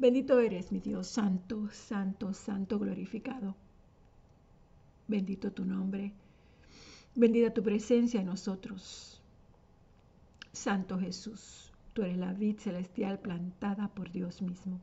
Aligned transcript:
Bendito 0.00 0.38
eres, 0.38 0.70
mi 0.70 0.78
Dios, 0.78 1.08
santo, 1.08 1.68
santo, 1.72 2.32
santo, 2.32 2.78
glorificado. 2.78 3.56
Bendito 5.08 5.50
tu 5.50 5.64
nombre. 5.64 6.12
Bendita 7.16 7.52
tu 7.52 7.64
presencia 7.64 8.20
en 8.20 8.26
nosotros. 8.26 9.20
Santo 10.52 11.00
Jesús, 11.00 11.72
tú 11.94 12.02
eres 12.02 12.16
la 12.16 12.32
vid 12.32 12.60
celestial 12.60 13.18
plantada 13.18 13.88
por 13.88 14.12
Dios 14.12 14.40
mismo. 14.40 14.78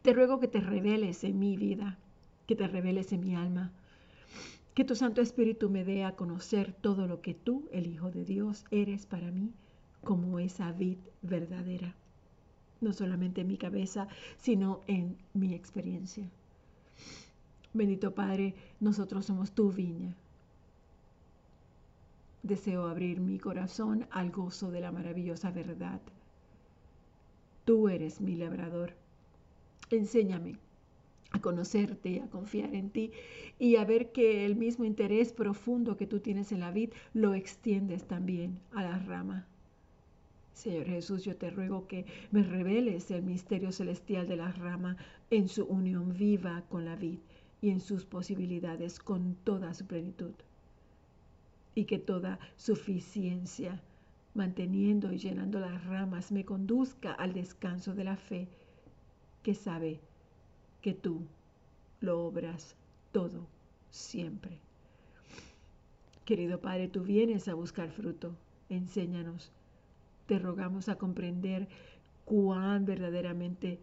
Te 0.00 0.14
ruego 0.14 0.40
que 0.40 0.48
te 0.48 0.62
reveles 0.62 1.22
en 1.22 1.38
mi 1.38 1.58
vida, 1.58 1.98
que 2.46 2.56
te 2.56 2.66
reveles 2.66 3.12
en 3.12 3.20
mi 3.20 3.34
alma, 3.34 3.72
que 4.72 4.84
tu 4.84 4.96
Santo 4.96 5.20
Espíritu 5.20 5.68
me 5.68 5.84
dé 5.84 6.02
a 6.04 6.16
conocer 6.16 6.72
todo 6.72 7.06
lo 7.06 7.20
que 7.20 7.34
tú, 7.34 7.68
el 7.72 7.88
Hijo 7.88 8.10
de 8.10 8.24
Dios, 8.24 8.64
eres 8.70 9.04
para 9.04 9.30
mí 9.30 9.52
como 10.02 10.38
esa 10.38 10.72
vid 10.72 10.96
verdadera 11.20 11.94
no 12.80 12.92
solamente 12.92 13.40
en 13.40 13.48
mi 13.48 13.56
cabeza, 13.56 14.08
sino 14.38 14.80
en 14.86 15.16
mi 15.34 15.54
experiencia. 15.54 16.28
Bendito 17.72 18.14
Padre, 18.14 18.54
nosotros 18.80 19.26
somos 19.26 19.52
tu 19.52 19.70
viña. 19.70 20.16
Deseo 22.42 22.86
abrir 22.86 23.20
mi 23.20 23.38
corazón 23.38 24.06
al 24.10 24.30
gozo 24.30 24.70
de 24.70 24.80
la 24.80 24.92
maravillosa 24.92 25.50
verdad. 25.50 26.00
Tú 27.64 27.88
eres 27.88 28.20
mi 28.20 28.36
labrador. 28.36 28.94
Enséñame 29.90 30.56
a 31.30 31.40
conocerte, 31.40 32.20
a 32.20 32.30
confiar 32.30 32.74
en 32.74 32.90
ti 32.90 33.12
y 33.58 33.76
a 33.76 33.84
ver 33.84 34.12
que 34.12 34.46
el 34.46 34.56
mismo 34.56 34.84
interés 34.84 35.32
profundo 35.32 35.96
que 35.96 36.06
tú 36.06 36.20
tienes 36.20 36.52
en 36.52 36.60
la 36.60 36.70
vid 36.70 36.90
lo 37.12 37.34
extiendes 37.34 38.04
también 38.04 38.60
a 38.72 38.82
la 38.82 38.98
rama. 38.98 39.46
Señor 40.58 40.86
Jesús, 40.86 41.24
yo 41.24 41.36
te 41.36 41.50
ruego 41.50 41.86
que 41.86 42.04
me 42.32 42.42
reveles 42.42 43.12
el 43.12 43.22
misterio 43.22 43.70
celestial 43.70 44.26
de 44.26 44.34
la 44.34 44.50
rama 44.50 44.96
en 45.30 45.48
su 45.48 45.64
unión 45.64 46.12
viva 46.18 46.64
con 46.68 46.84
la 46.84 46.96
vid 46.96 47.20
y 47.60 47.70
en 47.70 47.78
sus 47.78 48.04
posibilidades 48.04 48.98
con 48.98 49.36
toda 49.44 49.72
su 49.72 49.86
plenitud. 49.86 50.32
Y 51.76 51.84
que 51.84 52.00
toda 52.00 52.40
suficiencia, 52.56 53.80
manteniendo 54.34 55.12
y 55.12 55.18
llenando 55.18 55.60
las 55.60 55.84
ramas, 55.84 56.32
me 56.32 56.44
conduzca 56.44 57.12
al 57.12 57.34
descanso 57.34 57.94
de 57.94 58.02
la 58.02 58.16
fe 58.16 58.48
que 59.44 59.54
sabe 59.54 60.00
que 60.82 60.92
tú 60.92 61.20
lo 62.00 62.26
obras 62.26 62.74
todo, 63.12 63.46
siempre. 63.90 64.58
Querido 66.24 66.60
Padre, 66.60 66.88
tú 66.88 67.04
vienes 67.04 67.46
a 67.46 67.54
buscar 67.54 67.92
fruto. 67.92 68.34
Enséñanos 68.70 69.52
te 70.28 70.38
rogamos 70.38 70.90
a 70.90 70.96
comprender 70.96 71.66
cuán 72.26 72.84
verdaderamente 72.84 73.80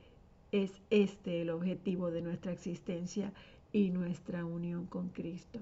es 0.52 0.80
este 0.92 1.42
el 1.42 1.50
objetivo 1.50 2.12
de 2.12 2.22
nuestra 2.22 2.52
existencia 2.52 3.34
y 3.74 3.90
nuestra 3.90 4.46
unión 4.46 4.86
con 4.86 5.10
Cristo. 5.10 5.60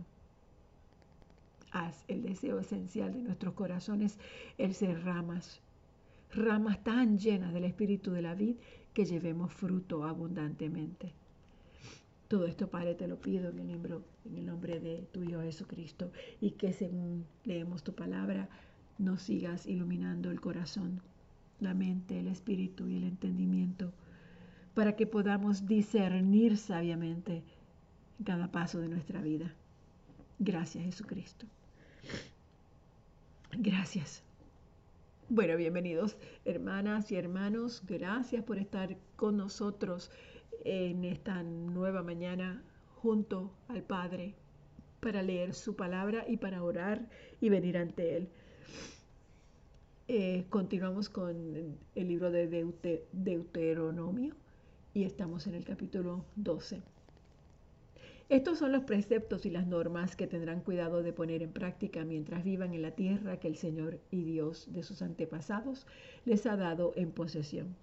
Haz 1.72 2.04
el 2.10 2.22
deseo 2.22 2.60
esencial 2.60 3.14
de 3.14 3.24
nuestros 3.24 3.54
corazones 3.54 4.20
el 4.58 4.74
ser 4.76 5.06
ramas, 5.06 5.62
ramas 6.34 6.84
tan 6.84 7.18
llenas 7.18 7.54
del 7.54 7.64
espíritu 7.64 8.12
de 8.12 8.22
la 8.22 8.36
vid 8.36 8.58
que 8.94 9.06
llevemos 9.06 9.54
fruto 9.54 10.04
abundantemente. 10.04 11.14
Todo 12.28 12.46
esto, 12.46 12.68
Padre, 12.70 12.96
te 12.96 13.08
lo 13.08 13.22
pido 13.22 13.50
en 13.50 13.60
el, 13.60 13.68
nombre, 13.72 13.98
en 14.26 14.36
el 14.36 14.46
nombre 14.46 14.82
de 14.82 15.08
tu 15.14 15.24
Hijo 15.24 15.42
Jesucristo 15.42 16.12
y 16.42 16.52
que 16.52 16.74
según 16.74 17.26
leemos 17.46 17.84
tu 17.84 17.94
palabra, 17.94 18.50
nos 18.98 19.22
sigas 19.24 19.66
iluminando 19.66 20.32
el 20.32 20.42
corazón, 20.42 21.02
la 21.60 21.74
mente, 21.74 22.20
el 22.20 22.28
espíritu 22.28 22.88
y 22.88 22.98
el 22.98 23.04
entendimiento, 23.04 23.92
para 24.74 24.96
que 24.96 25.08
podamos 25.08 25.68
discernir 25.68 26.58
sabiamente 26.58 27.44
cada 28.24 28.52
paso 28.52 28.80
de 28.80 28.90
nuestra 28.90 29.22
vida. 29.22 29.54
Gracias 30.40 30.84
Jesucristo. 30.86 31.46
Gracias. 33.58 34.24
Bueno, 35.30 35.58
bienvenidos 35.58 36.18
hermanas 36.46 37.12
y 37.12 37.16
hermanos. 37.16 37.84
Gracias 37.88 38.44
por 38.44 38.58
estar 38.58 38.98
con 39.16 39.38
nosotros 39.38 40.12
en 40.66 41.04
esta 41.06 41.44
nueva 41.44 42.04
mañana 42.04 42.62
junto 42.96 43.52
al 43.68 43.84
Padre 43.84 44.36
para 45.00 45.22
leer 45.22 45.54
su 45.54 45.76
palabra 45.76 46.26
y 46.28 46.38
para 46.38 46.64
orar 46.64 47.08
y 47.42 47.50
venir 47.50 47.78
ante 47.78 48.18
Él. 48.18 48.30
Eh, 50.08 50.46
continuamos 50.50 51.10
con 51.10 51.78
el 51.96 52.08
libro 52.08 52.30
de 52.30 52.48
Deuteronomio 53.12 54.36
y 54.94 55.06
estamos 55.06 55.48
en 55.48 55.56
el 55.56 55.64
capítulo 55.64 56.26
12. 56.36 56.82
Estos 58.30 58.60
son 58.60 58.72
los 58.72 58.84
preceptos 58.84 59.46
y 59.46 59.50
las 59.50 59.68
normas 59.68 60.16
que 60.16 60.28
tendrán 60.28 60.62
cuidado 60.62 61.04
de 61.04 61.14
poner 61.14 61.44
en 61.44 61.52
práctica 61.52 62.04
mientras 62.04 62.44
vivan 62.44 62.74
en 62.74 62.82
la 62.82 62.92
tierra 62.92 63.40
que 63.40 63.48
el 63.48 63.58
Señor 63.58 64.00
y 64.12 64.24
Dios 64.24 64.74
de 64.74 64.84
sus 64.84 65.02
antepasados 65.02 65.86
les 66.26 66.46
ha 66.46 66.58
dado 66.58 66.94
en 66.96 67.12
posesión. 67.12 67.76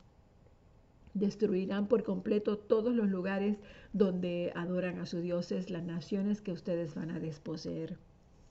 Destruirán 1.14 1.88
por 1.88 2.04
completo 2.04 2.58
todos 2.58 2.94
los 2.94 3.08
lugares 3.08 3.58
donde 3.92 4.52
adoran 4.54 4.98
a 4.98 5.06
sus 5.06 5.22
dioses 5.22 5.70
las 5.70 5.84
naciones 5.84 6.40
que 6.40 6.52
ustedes 6.52 6.94
van 6.94 7.10
a 7.10 7.20
desposeer. 7.20 7.96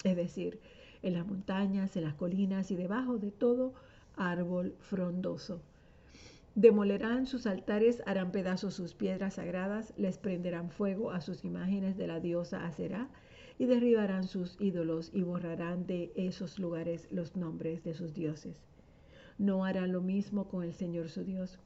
Es 0.03 0.16
decir, 0.16 0.59
en 1.01 1.13
las 1.13 1.25
montañas, 1.25 1.95
en 1.95 2.03
las 2.03 2.15
colinas 2.15 2.71
y 2.71 2.75
debajo 2.75 3.17
de 3.17 3.31
todo 3.31 3.73
árbol 4.15 4.75
frondoso. 4.79 5.61
Demolerán 6.55 7.25
sus 7.25 7.45
altares, 7.45 8.01
harán 8.05 8.31
pedazos 8.31 8.73
sus 8.73 8.93
piedras 8.93 9.35
sagradas, 9.35 9.93
les 9.97 10.17
prenderán 10.17 10.71
fuego 10.71 11.11
a 11.11 11.21
sus 11.21 11.45
imágenes 11.45 11.95
de 11.95 12.07
la 12.07 12.19
diosa 12.19 12.65
Aserá 12.65 13.07
y 13.57 13.65
derribarán 13.65 14.27
sus 14.27 14.59
ídolos 14.59 15.11
y 15.13 15.21
borrarán 15.21 15.85
de 15.85 16.11
esos 16.15 16.59
lugares 16.59 17.07
los 17.11 17.35
nombres 17.35 17.83
de 17.83 17.93
sus 17.93 18.13
dioses. 18.13 18.57
No 19.38 19.63
harán 19.63 19.93
lo 19.93 20.01
mismo 20.01 20.49
con 20.49 20.63
el 20.63 20.73
Señor 20.73 21.09
su 21.09 21.23
Dios, 21.23 21.59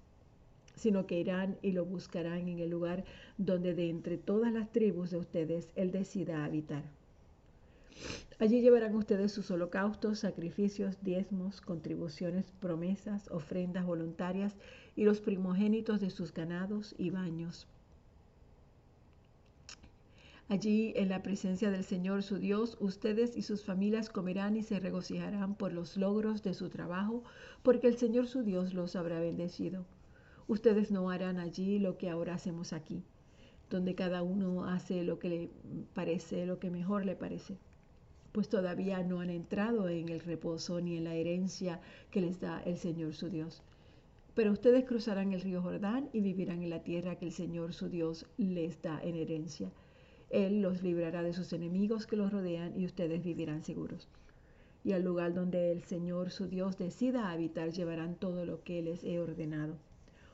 sino 0.75 1.07
que 1.07 1.19
irán 1.19 1.57
y 1.61 1.71
lo 1.71 1.85
buscarán 1.85 2.47
en 2.47 2.59
el 2.59 2.69
lugar 2.69 3.03
donde 3.37 3.73
de 3.73 3.89
entre 3.89 4.17
todas 4.17 4.51
las 4.51 4.71
tribus 4.71 5.11
de 5.11 5.17
ustedes 5.17 5.69
Él 5.75 5.91
decida 5.91 6.45
habitar. 6.45 6.83
Allí 8.43 8.59
llevarán 8.59 8.93
ustedes 8.95 9.31
sus 9.31 9.49
holocaustos, 9.51 10.19
sacrificios, 10.19 11.01
diezmos, 11.01 11.61
contribuciones, 11.61 12.51
promesas, 12.59 13.31
ofrendas 13.31 13.85
voluntarias 13.85 14.57
y 14.97 15.05
los 15.05 15.21
primogénitos 15.21 16.01
de 16.01 16.09
sus 16.09 16.33
ganados 16.33 16.93
y 16.97 17.09
baños. 17.09 17.69
Allí, 20.49 20.91
en 20.97 21.07
la 21.07 21.23
presencia 21.23 21.71
del 21.71 21.85
Señor 21.85 22.21
su 22.21 22.37
Dios, 22.37 22.75
ustedes 22.81 23.37
y 23.37 23.43
sus 23.43 23.63
familias 23.63 24.09
comerán 24.09 24.57
y 24.57 24.63
se 24.63 24.77
regocijarán 24.77 25.55
por 25.55 25.71
los 25.71 25.95
logros 25.95 26.43
de 26.43 26.53
su 26.53 26.67
trabajo, 26.67 27.23
porque 27.61 27.87
el 27.87 27.95
Señor 27.95 28.27
su 28.27 28.43
Dios 28.43 28.73
los 28.73 28.97
habrá 28.97 29.21
bendecido. 29.21 29.85
Ustedes 30.47 30.91
no 30.91 31.09
harán 31.11 31.39
allí 31.39 31.79
lo 31.79 31.97
que 31.97 32.09
ahora 32.09 32.33
hacemos 32.33 32.73
aquí, 32.73 33.05
donde 33.69 33.95
cada 33.95 34.21
uno 34.21 34.65
hace 34.65 35.05
lo 35.05 35.17
que 35.17 35.29
le 35.29 35.49
parece, 35.93 36.45
lo 36.45 36.59
que 36.59 36.69
mejor 36.69 37.05
le 37.05 37.15
parece 37.15 37.57
pues 38.33 38.49
todavía 38.49 39.03
no 39.03 39.21
han 39.21 39.29
entrado 39.29 39.87
en 39.87 40.09
el 40.09 40.19
reposo 40.19 40.81
ni 40.81 40.97
en 40.97 41.03
la 41.03 41.13
herencia 41.13 41.79
que 42.09 42.19
les 42.19 42.41
da 42.41 42.61
el 42.63 42.77
Señor 42.77 43.13
su 43.13 43.29
Dios. 43.29 43.61
Pero 44.33 44.51
ustedes 44.51 44.85
cruzarán 44.85 45.33
el 45.33 45.41
río 45.41 45.61
Jordán 45.61 46.09
y 46.11 46.21
vivirán 46.21 46.63
en 46.63 46.71
la 46.71 46.81
tierra 46.81 47.15
que 47.15 47.25
el 47.25 47.31
Señor 47.31 47.75
su 47.75 47.89
Dios 47.89 48.25
les 48.37 48.81
da 48.81 48.99
en 49.03 49.15
herencia. 49.15 49.71
Él 50.31 50.63
los 50.63 50.81
librará 50.81 51.21
de 51.21 51.33
sus 51.33 51.53
enemigos 51.53 52.07
que 52.07 52.15
los 52.15 52.31
rodean 52.31 52.75
y 52.75 52.85
ustedes 52.85 53.23
vivirán 53.23 53.63
seguros. 53.63 54.09
Y 54.83 54.93
al 54.93 55.03
lugar 55.03 55.35
donde 55.35 55.71
el 55.71 55.83
Señor 55.83 56.31
su 56.31 56.47
Dios 56.47 56.79
decida 56.79 57.29
habitar 57.29 57.71
llevarán 57.71 58.15
todo 58.15 58.47
lo 58.47 58.63
que 58.63 58.81
les 58.81 59.03
he 59.03 59.19
ordenado. 59.19 59.77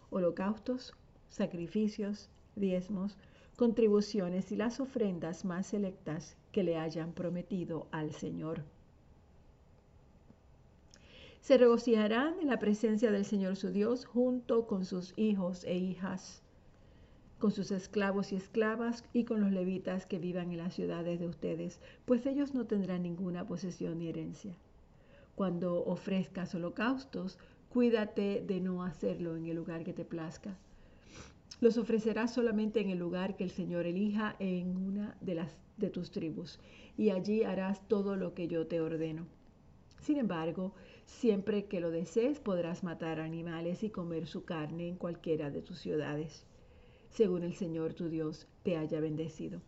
Holocaustos, 0.09 0.93
sacrificios, 1.27 2.29
diezmos, 2.55 3.17
contribuciones 3.57 4.53
y 4.53 4.55
las 4.55 4.79
ofrendas 4.79 5.43
más 5.43 5.67
selectas 5.67 6.37
que 6.51 6.63
le 6.63 6.77
hayan 6.77 7.13
prometido 7.13 7.87
al 7.91 8.11
Señor. 8.11 8.63
Se 11.41 11.57
regocijarán 11.57 12.39
en 12.39 12.47
la 12.47 12.59
presencia 12.59 13.11
del 13.11 13.25
Señor 13.25 13.55
su 13.55 13.71
Dios 13.71 14.05
junto 14.05 14.67
con 14.67 14.85
sus 14.85 15.13
hijos 15.17 15.63
e 15.63 15.77
hijas, 15.77 16.41
con 17.39 17.51
sus 17.51 17.71
esclavos 17.71 18.33
y 18.33 18.35
esclavas 18.35 19.03
y 19.13 19.23
con 19.23 19.41
los 19.41 19.51
levitas 19.51 20.05
que 20.05 20.19
vivan 20.19 20.51
en 20.51 20.57
las 20.57 20.73
ciudades 20.73 21.19
de 21.19 21.27
ustedes, 21.27 21.79
pues 22.05 22.25
ellos 22.25 22.53
no 22.53 22.65
tendrán 22.65 23.03
ninguna 23.03 23.47
posesión 23.47 23.99
ni 23.99 24.09
herencia. 24.09 24.55
Cuando 25.35 25.85
ofrezcas 25.85 26.53
holocaustos, 26.53 27.39
cuídate 27.69 28.43
de 28.45 28.59
no 28.59 28.83
hacerlo 28.83 29.37
en 29.37 29.45
el 29.45 29.55
lugar 29.55 29.83
que 29.83 29.93
te 29.93 30.03
plazca 30.03 30.57
los 31.61 31.77
ofrecerás 31.77 32.33
solamente 32.33 32.79
en 32.81 32.89
el 32.89 32.99
lugar 32.99 33.35
que 33.35 33.43
el 33.43 33.51
Señor 33.51 33.85
elija 33.85 34.35
en 34.39 34.77
una 34.77 35.17
de 35.21 35.35
las 35.35 35.57
de 35.77 35.89
tus 35.89 36.11
tribus, 36.11 36.59
y 36.97 37.09
allí 37.09 37.43
harás 37.43 37.87
todo 37.87 38.15
lo 38.15 38.33
que 38.33 38.47
yo 38.47 38.67
te 38.67 38.81
ordeno. 38.81 39.25
Sin 40.01 40.17
embargo, 40.17 40.73
Siempre 41.09 41.65
que 41.65 41.81
lo 41.81 41.91
desees 41.91 42.39
podrás 42.39 42.83
matar 42.83 43.19
animales 43.19 43.83
y 43.83 43.89
comer 43.89 44.25
su 44.25 44.45
carne 44.45 44.87
en 44.87 44.95
cualquiera 44.95 45.49
de 45.49 45.61
tus 45.61 45.79
ciudades, 45.79 46.45
según 47.09 47.43
el 47.43 47.55
Señor 47.55 47.93
tu 47.93 48.07
Dios 48.07 48.47
te 48.63 48.77
haya 48.77 49.01
bendecido. 49.01 49.59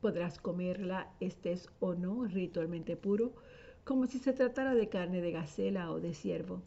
Podrás 0.00 0.38
comerla, 0.38 1.12
estés 1.20 1.68
o 1.80 1.94
no 1.94 2.24
ritualmente 2.24 2.96
puro, 2.96 3.34
como 3.84 4.06
si 4.06 4.18
se 4.20 4.32
tratara 4.32 4.74
de 4.74 4.88
carne 4.88 5.20
de 5.20 5.32
gacela 5.32 5.90
o 5.90 6.00
de 6.00 6.14
ciervo. 6.14 6.62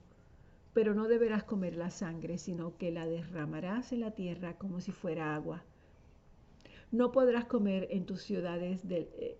Pero 0.74 0.94
no 0.94 1.08
deberás 1.08 1.44
comer 1.44 1.76
la 1.76 1.92
sangre, 1.92 2.38
sino 2.38 2.78
que 2.78 2.92
la 2.92 3.06
derramarás 3.06 3.92
en 3.92 4.00
la 4.00 4.12
tierra 4.12 4.58
como 4.58 4.82
si 4.82 4.92
fuera 4.92 5.36
agua. 5.36 5.64
No 6.92 7.12
podrás 7.12 7.46
comer 7.46 7.88
en 7.92 8.06
tus 8.06 8.22
ciudades 8.22 8.82
eh, 8.90 9.38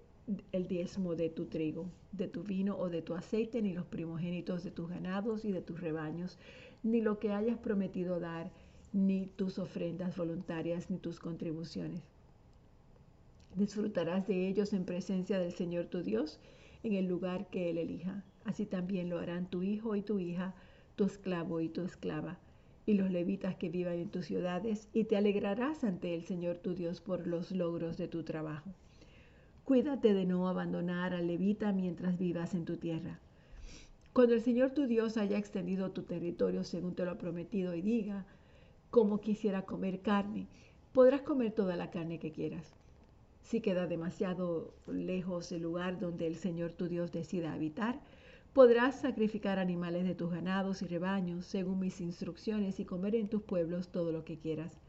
el 0.52 0.68
diezmo 0.68 1.16
de 1.16 1.30
tu 1.30 1.46
trigo, 1.46 1.90
de 2.12 2.28
tu 2.28 2.44
vino 2.44 2.78
o 2.78 2.90
de 2.90 3.02
tu 3.02 3.14
aceite, 3.14 3.62
ni 3.62 3.74
los 3.74 3.86
primogénitos 3.86 4.64
de 4.64 4.72
tus 4.72 4.90
ganados 4.90 5.46
y 5.46 5.52
de 5.52 5.62
tus 5.62 5.82
rebaños, 5.82 6.40
ni 6.82 7.02
lo 7.02 7.20
que 7.20 7.32
hayas 7.32 7.58
prometido 7.58 8.20
dar, 8.20 8.52
ni 8.92 9.28
tus 9.28 9.60
ofrendas 9.60 10.16
voluntarias, 10.18 10.90
ni 10.90 10.98
tus 10.98 11.20
contribuciones. 11.20 12.02
Disfrutarás 13.56 14.28
de 14.28 14.48
ellos 14.48 14.74
en 14.74 14.86
presencia 14.86 15.40
del 15.40 15.52
Señor 15.52 15.86
tu 15.86 16.02
Dios, 16.04 16.40
en 16.84 16.94
el 16.94 17.06
lugar 17.06 17.50
que 17.50 17.70
Él 17.70 17.78
elija. 17.78 18.24
Así 18.46 18.66
también 18.66 19.10
lo 19.10 19.20
harán 19.20 19.50
tu 19.50 19.64
hijo 19.64 19.96
y 19.96 20.02
tu 20.02 20.20
hija, 20.20 20.56
tu 20.96 21.06
esclavo 21.06 21.62
y 21.62 21.70
tu 21.70 21.82
esclava, 21.82 22.40
y 22.86 22.94
los 22.94 23.10
levitas 23.10 23.56
que 23.56 23.70
vivan 23.70 24.00
en 24.00 24.10
tus 24.10 24.26
ciudades, 24.26 24.88
y 24.94 25.06
te 25.06 25.18
alegrarás 25.18 25.84
ante 25.84 26.14
el 26.14 26.24
Señor 26.24 26.58
tu 26.58 26.76
Dios 26.76 27.02
por 27.02 27.28
los 27.28 27.52
logros 27.52 27.98
de 27.98 28.08
tu 28.08 28.24
trabajo. 28.24 28.72
Cuídate 29.64 30.14
de 30.14 30.26
no 30.26 30.50
abandonar 30.50 31.14
al 31.14 31.28
levita 31.28 31.72
mientras 31.72 32.18
vivas 32.18 32.54
en 32.54 32.66
tu 32.66 32.78
tierra. 32.78 33.20
Cuando 34.12 34.36
el 34.36 34.42
Señor 34.42 34.72
tu 34.72 34.86
Dios 34.86 35.18
haya 35.18 35.38
extendido 35.38 35.92
tu 35.92 36.04
territorio 36.04 36.64
según 36.64 36.94
te 36.94 37.06
lo 37.06 37.12
ha 37.12 37.18
prometido 37.18 37.74
y 37.74 37.82
diga, 37.82 38.26
como 38.92 39.22
quisiera 39.22 39.64
comer 39.64 40.02
carne, 40.02 40.48
podrás 40.92 41.22
comer 41.22 41.52
toda 41.52 41.76
la 41.76 41.90
carne 41.90 42.20
que 42.20 42.32
quieras. 42.32 42.76
Si 43.42 43.60
queda 43.60 43.88
demasiado 43.88 44.74
lejos 44.88 45.52
el 45.52 45.64
lugar 45.64 46.00
donde 46.00 46.28
el 46.28 46.36
Señor 46.36 46.74
tu 46.74 46.88
Dios 46.88 47.12
decida 47.12 47.54
habitar, 47.54 48.00
podrás 48.54 49.02
sacrificar 49.02 49.60
animales 49.60 50.06
de 50.06 50.16
tus 50.16 50.32
ganados 50.32 50.82
y 50.82 50.88
rebaños 50.88 51.46
según 51.46 51.80
mis 51.80 52.00
instrucciones 52.02 52.80
y 52.80 52.86
comer 52.86 53.16
en 53.16 53.28
tus 53.28 53.42
pueblos 53.42 53.90
todo 53.90 54.12
lo 54.12 54.24
que 54.24 54.38
quieras. 54.38 54.80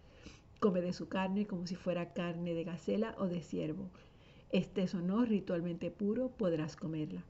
Come 0.61 0.81
de 0.81 0.93
su 0.93 1.09
carne 1.09 1.47
como 1.47 1.67
si 1.67 1.75
fuera 1.75 2.13
carne 2.13 2.55
de 2.55 2.65
gacela 2.65 3.15
o 3.19 3.27
de 3.27 3.43
ciervo 3.43 3.91
estés 4.55 4.95
o 4.95 5.01
no 5.01 5.25
ritualmente 5.25 5.91
puro, 5.91 6.29
podrás 6.29 6.77
comerla. 6.77 7.25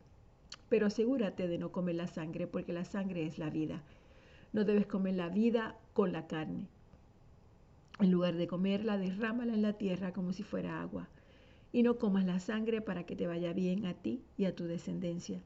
Pero 0.68 0.86
asegúrate 0.86 1.48
de 1.48 1.56
no 1.56 1.72
comer 1.72 1.94
la 1.94 2.06
sangre, 2.06 2.46
porque 2.46 2.74
la 2.74 2.84
sangre 2.84 3.24
es 3.24 3.38
la 3.38 3.48
vida. 3.48 3.82
No 4.52 4.64
debes 4.64 4.86
comer 4.86 5.14
la 5.14 5.30
vida 5.30 5.78
con 5.94 6.12
la 6.12 6.26
carne. 6.26 6.68
En 7.98 8.10
lugar 8.10 8.34
de 8.34 8.46
comerla, 8.46 8.98
derrámala 8.98 9.54
en 9.54 9.62
la 9.62 9.72
tierra 9.72 10.12
como 10.12 10.34
si 10.34 10.42
fuera 10.42 10.82
agua. 10.82 11.08
Y 11.72 11.82
no 11.82 11.96
comas 11.96 12.26
la 12.26 12.40
sangre 12.40 12.82
para 12.82 13.04
que 13.04 13.16
te 13.16 13.26
vaya 13.26 13.54
bien 13.54 13.86
a 13.86 13.94
ti 13.94 14.22
y 14.36 14.44
a 14.44 14.54
tu 14.54 14.64
descendencia, 14.64 15.40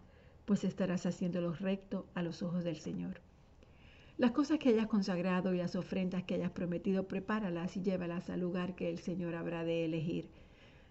pues 0.49 0.65
estarás 0.65 1.07
haciendo 1.07 1.41
lo 1.41 1.53
recto 1.53 2.07
a 2.15 2.25
los 2.25 2.43
ojos 2.43 2.65
del 2.65 2.81
Señor. 2.81 3.21
Las 4.17 4.33
cosas 4.33 4.59
que 4.59 4.71
hayas 4.71 4.89
consagrado 4.89 5.55
y 5.55 5.59
las 5.59 5.77
ofrendas 5.77 6.25
que 6.25 6.35
hayas 6.35 6.51
prometido, 6.51 7.07
prepáralas 7.07 7.77
y 7.77 7.83
llévalas 7.83 8.31
al 8.31 8.41
lugar 8.41 8.75
que 8.75 8.91
el 8.91 8.99
Señor 8.99 9.37
habrá 9.37 9.63
de 9.63 9.85
elegir 9.85 10.29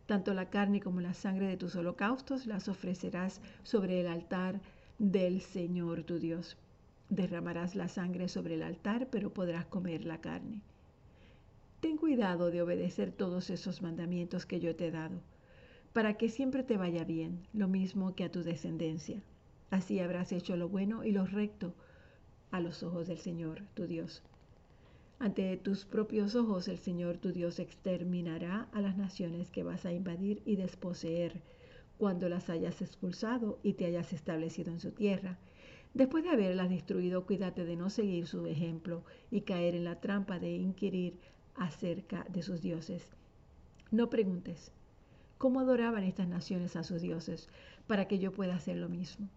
tanto 0.07 0.33
la 0.33 0.49
carne 0.49 0.79
como 0.79 1.01
la 1.01 1.13
sangre 1.13 1.47
de 1.47 1.57
tus 1.57 1.75
holocaustos 1.75 2.47
las 2.47 2.69
ofrecerás 2.69 3.41
sobre 3.63 3.99
el 3.99 4.07
altar 4.07 4.61
del 4.97 5.41
Señor 5.41 6.03
tu 6.03 6.17
Dios. 6.17 6.57
Derramarás 7.09 7.75
la 7.75 7.89
sangre 7.89 8.29
sobre 8.29 8.55
el 8.55 8.63
altar, 8.63 9.09
pero 9.11 9.33
podrás 9.33 9.65
comer 9.65 10.05
la 10.05 10.21
carne. 10.21 10.61
Ten 11.81 11.97
cuidado 11.97 12.51
de 12.51 12.61
obedecer 12.61 13.11
todos 13.11 13.49
esos 13.49 13.81
mandamientos 13.81 14.45
que 14.45 14.61
yo 14.61 14.75
te 14.77 14.87
he 14.87 14.91
dado, 14.91 15.19
para 15.91 16.13
que 16.13 16.29
siempre 16.29 16.63
te 16.63 16.77
vaya 16.77 17.03
bien, 17.03 17.45
lo 17.53 17.67
mismo 17.67 18.15
que 18.15 18.23
a 18.23 18.31
tu 18.31 18.43
descendencia. 18.43 19.21
Así 19.69 19.99
habrás 19.99 20.31
hecho 20.31 20.55
lo 20.55 20.69
bueno 20.69 21.03
y 21.03 21.11
lo 21.11 21.25
recto 21.25 21.73
a 22.51 22.59
los 22.61 22.83
ojos 22.83 23.07
del 23.07 23.17
Señor 23.17 23.63
tu 23.73 23.85
Dios. 23.85 24.23
Ante 25.19 25.57
tus 25.57 25.83
propios 25.83 26.35
ojos 26.35 26.67
el 26.67 26.77
Señor 26.77 27.17
tu 27.17 27.31
Dios 27.31 27.59
exterminará 27.59 28.69
a 28.71 28.81
las 28.81 28.97
naciones 28.97 29.49
que 29.49 29.63
vas 29.63 29.85
a 29.85 29.91
invadir 29.91 30.41
y 30.45 30.55
desposeer 30.55 31.41
cuando 31.97 32.29
las 32.29 32.49
hayas 32.49 32.81
expulsado 32.81 33.59
y 33.63 33.73
te 33.73 33.85
hayas 33.85 34.13
establecido 34.13 34.71
en 34.71 34.79
su 34.79 34.91
tierra. 34.91 35.37
Después 35.93 36.23
de 36.23 36.29
haberlas 36.29 36.69
destruido, 36.69 37.25
cuídate 37.25 37.65
de 37.65 37.75
no 37.75 37.89
seguir 37.89 38.27
su 38.27 38.45
ejemplo 38.45 39.03
y 39.31 39.41
caer 39.41 39.73
en 39.73 39.83
la 39.83 39.99
trampa 39.99 40.39
de 40.39 40.55
inquirir 40.55 41.19
acerca 41.55 42.25
de 42.29 42.43
sus 42.43 42.61
dioses. 42.61 43.09
No 43.89 44.09
preguntes, 44.09 44.71
¿cómo 45.37 45.59
adoraban 45.59 46.03
estas 46.03 46.27
naciones 46.27 46.75
a 46.75 46.83
sus 46.83 47.01
dioses 47.01 47.49
para 47.87 48.07
que 48.07 48.19
yo 48.19 48.31
pueda 48.31 48.55
hacer 48.55 48.77
lo 48.77 48.89
mismo? 48.89 49.27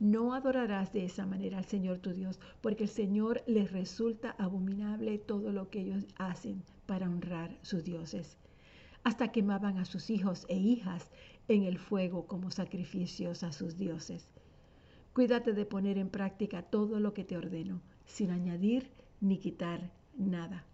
No 0.00 0.34
adorarás 0.34 0.92
de 0.92 1.04
esa 1.04 1.24
manera 1.24 1.58
al 1.58 1.64
Señor 1.66 1.98
tu 1.98 2.12
Dios, 2.12 2.40
porque 2.60 2.84
el 2.84 2.88
Señor 2.90 3.42
les 3.46 3.72
resulta 3.72 4.34
abominable 4.38 5.18
todo 5.18 5.52
lo 5.52 5.70
que 5.70 5.80
ellos 5.80 6.06
hacen 6.16 6.62
para 6.86 7.08
honrar 7.08 7.56
sus 7.62 7.84
dioses. 7.84 8.36
Hasta 9.04 9.32
quemaban 9.32 9.78
a 9.78 9.84
sus 9.84 10.10
hijos 10.10 10.46
e 10.48 10.56
hijas 10.56 11.10
en 11.48 11.62
el 11.62 11.78
fuego 11.78 12.26
como 12.26 12.50
sacrificios 12.50 13.42
a 13.42 13.52
sus 13.52 13.76
dioses. 13.76 14.28
Cuídate 15.12 15.52
de 15.52 15.64
poner 15.64 15.98
en 15.98 16.08
práctica 16.08 16.62
todo 16.62 16.98
lo 16.98 17.14
que 17.14 17.24
te 17.24 17.36
ordeno, 17.36 17.80
sin 18.06 18.30
añadir 18.30 18.90
ni 19.20 19.38
quitar 19.38 19.92
nada. 20.16 20.64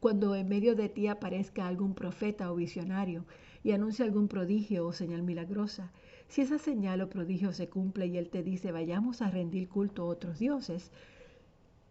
Cuando 0.00 0.34
en 0.34 0.48
medio 0.48 0.74
de 0.74 0.88
ti 0.88 1.08
aparezca 1.08 1.66
algún 1.66 1.94
profeta 1.94 2.50
o 2.50 2.56
visionario 2.56 3.26
y 3.62 3.72
anuncie 3.72 4.04
algún 4.04 4.28
prodigio 4.28 4.86
o 4.86 4.92
señal 4.92 5.22
milagrosa, 5.22 5.92
si 6.34 6.40
esa 6.40 6.58
señal 6.58 7.00
o 7.00 7.08
prodigio 7.08 7.52
se 7.52 7.68
cumple 7.68 8.06
y 8.06 8.18
Él 8.18 8.28
te 8.28 8.42
dice, 8.42 8.72
vayamos 8.72 9.22
a 9.22 9.30
rendir 9.30 9.68
culto 9.68 10.02
a 10.02 10.06
otros 10.06 10.40
dioses, 10.40 10.90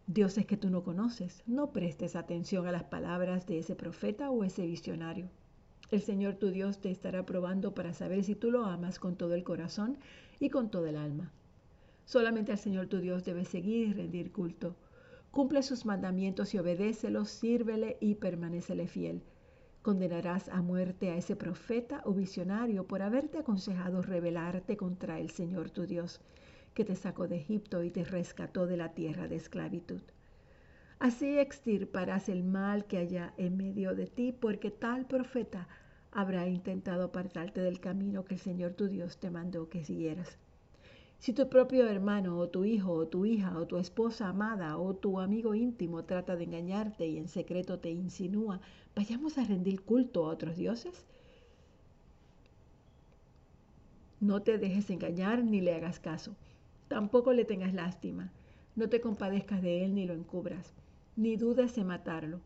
dioses 0.06 0.46
que 0.46 0.58
tú 0.58 0.70
no 0.70 0.84
conoces, 0.84 1.44
no 1.48 1.72
prestes 1.72 2.18
atención 2.18 2.68
a 2.68 2.74
las 2.74 2.84
palabras 2.84 3.48
de 3.48 3.60
ese 3.60 3.74
profeta 3.74 4.32
o 4.32 4.44
ese 4.44 4.66
visionario. 4.66 5.30
El 5.92 6.02
Señor 6.02 6.36
tu 6.36 6.50
Dios 6.50 6.82
te 6.82 6.92
estará 6.92 7.26
probando 7.26 7.74
para 7.74 7.94
saber 7.94 8.22
si 8.26 8.36
tú 8.36 8.52
lo 8.52 8.66
amas 8.66 9.00
con 9.00 9.16
todo 9.16 9.34
el 9.34 9.46
corazón 9.46 9.98
y 10.42 10.50
con 10.50 10.70
todo 10.70 10.88
el 10.88 10.98
alma. 10.98 11.32
Solamente 12.04 12.52
al 12.52 12.58
Señor 12.58 12.88
tu 12.88 12.98
Dios 13.00 13.24
debes 13.24 13.48
seguir 13.48 13.88
y 13.88 13.94
rendir 13.94 14.34
culto. 14.34 14.76
Cumple 15.32 15.64
sus 15.64 15.86
mandamientos 15.86 16.54
y 16.54 16.60
obedécelos, 16.60 17.30
sírvele 17.30 17.96
y 18.02 18.16
permanecele 18.16 18.88
fiel 18.88 19.24
Condenarás 19.84 20.48
a 20.48 20.62
muerte 20.62 21.12
a 21.12 21.18
ese 21.18 21.36
profeta 21.36 22.02
o 22.06 22.14
visionario 22.14 22.88
por 22.88 23.02
haberte 23.02 23.40
aconsejado 23.40 24.02
rebelarte 24.02 24.78
contra 24.78 25.20
el 25.20 25.30
Señor 25.30 25.72
tu 25.72 25.86
Dios, 25.86 26.22
que 26.74 26.86
te 26.86 26.96
sacó 26.96 27.28
de 27.28 27.36
Egipto 27.36 27.84
y 27.84 27.92
te 27.92 28.06
rescató 28.06 28.66
de 28.66 28.78
la 28.78 28.94
tierra 28.94 29.28
de 29.28 29.36
esclavitud. 29.36 30.00
Así 31.00 31.38
extirparás 31.38 32.30
el 32.30 32.46
mal 32.46 32.86
que 32.86 32.98
haya 32.98 33.34
en 33.36 33.58
medio 33.58 33.94
de 33.94 34.08
ti, 34.08 34.32
porque 34.32 34.72
tal 34.72 35.06
profeta 35.06 35.68
habrá 36.14 36.48
intentado 36.48 37.04
apartarte 37.04 37.60
del 37.60 37.82
camino 37.82 38.24
que 38.24 38.36
el 38.36 38.40
Señor 38.40 38.76
tu 38.76 38.88
Dios 38.88 39.18
te 39.18 39.32
mandó 39.32 39.68
que 39.68 39.84
siguieras. 39.84 40.38
Si 41.24 41.32
tu 41.32 41.48
propio 41.48 41.88
hermano 41.88 42.38
o 42.38 42.50
tu 42.50 42.66
hijo 42.66 42.92
o 42.92 43.08
tu 43.08 43.26
hija 43.26 43.58
o 43.58 43.66
tu 43.66 43.78
esposa 43.78 44.28
amada 44.28 44.78
o 44.78 44.94
tu 44.94 45.20
amigo 45.22 45.56
íntimo 45.56 46.04
trata 46.04 46.36
de 46.36 46.44
engañarte 46.44 47.08
y 47.08 47.18
en 47.18 47.30
secreto 47.30 47.80
te 47.80 47.90
insinúa, 47.90 48.60
vayamos 48.96 49.38
a 49.38 49.44
rendir 49.44 49.82
culto 49.82 50.26
a 50.26 50.30
otros 50.30 50.56
dioses. 50.56 51.06
No 54.20 54.42
te 54.42 54.58
dejes 54.58 54.90
engañar 54.90 55.44
ni 55.44 55.62
le 55.62 55.76
hagas 55.76 56.00
caso. 56.00 56.36
Tampoco 56.88 57.34
le 57.34 57.46
tengas 57.46 57.74
lástima. 57.74 58.32
No 58.76 58.90
te 58.90 59.02
compadezcas 59.02 59.62
de 59.62 59.84
él 59.84 59.96
ni 59.96 60.06
lo 60.06 60.14
encubras. 60.14 60.74
Ni 61.16 61.36
dudes 61.36 61.78
en 61.78 61.88
matarlo. 61.88 62.40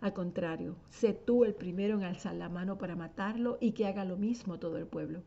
Al 0.00 0.12
contrario, 0.12 0.76
sé 0.90 1.12
tú 1.12 1.44
el 1.44 1.54
primero 1.54 1.96
en 1.96 2.04
alzar 2.04 2.34
la 2.34 2.48
mano 2.48 2.78
para 2.78 2.96
matarlo 2.96 3.58
y 3.60 3.72
que 3.72 3.86
haga 3.86 4.04
lo 4.04 4.16
mismo 4.16 4.58
todo 4.58 4.78
el 4.78 4.86
pueblo 4.86 5.22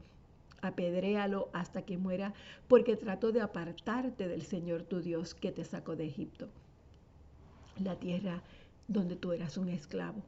apedréalo 0.62 1.50
hasta 1.54 1.84
que 1.84 1.98
muera, 1.98 2.34
porque 2.68 2.96
trató 2.96 3.32
de 3.32 3.42
apartarte 3.42 4.28
del 4.28 4.44
Señor 4.44 4.84
tu 4.84 5.02
Dios 5.02 5.34
que 5.34 5.52
te 5.52 5.64
sacó 5.64 5.96
de 5.96 6.06
Egipto, 6.06 6.50
la 7.82 7.98
tierra 7.98 8.42
donde 8.88 9.16
tú 9.16 9.32
eras 9.32 9.58
un 9.58 9.70
esclavo. 9.70 10.22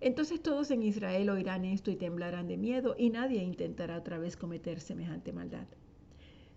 Entonces 0.00 0.42
todos 0.42 0.70
en 0.70 0.82
Israel 0.82 1.28
oirán 1.30 1.64
esto 1.64 1.90
y 1.90 1.96
temblarán 1.96 2.48
de 2.48 2.56
miedo, 2.56 2.94
y 2.98 3.10
nadie 3.10 3.42
intentará 3.42 3.98
otra 3.98 4.18
vez 4.18 4.36
cometer 4.36 4.80
semejante 4.80 5.32
maldad. 5.32 5.66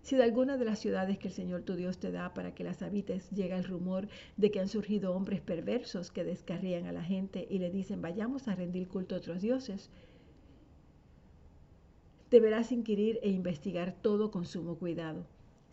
Si 0.02 0.16
de 0.16 0.22
alguna 0.22 0.56
de 0.56 0.64
las 0.64 0.78
ciudades 0.78 1.18
que 1.18 1.28
el 1.28 1.34
Señor 1.34 1.62
tu 1.62 1.76
Dios 1.76 1.98
te 1.98 2.10
da 2.10 2.34
para 2.34 2.54
que 2.54 2.64
las 2.64 2.82
habites 2.82 3.30
llega 3.30 3.56
el 3.56 3.64
rumor 3.64 4.08
de 4.36 4.50
que 4.50 4.60
han 4.60 4.68
surgido 4.68 5.14
hombres 5.14 5.40
perversos 5.40 6.10
que 6.10 6.24
descarrían 6.24 6.86
a 6.86 6.92
la 6.92 7.02
gente 7.02 7.46
y 7.48 7.58
le 7.58 7.70
dicen 7.70 8.02
vayamos 8.02 8.48
a 8.48 8.54
rendir 8.54 8.88
culto 8.88 9.14
a 9.14 9.18
otros 9.18 9.40
dioses, 9.40 9.90
Deberás 12.34 12.72
inquirir 12.72 13.20
e 13.22 13.30
investigar 13.30 13.92
todo 13.92 14.32
con 14.32 14.44
sumo 14.44 14.76
cuidado. 14.76 15.24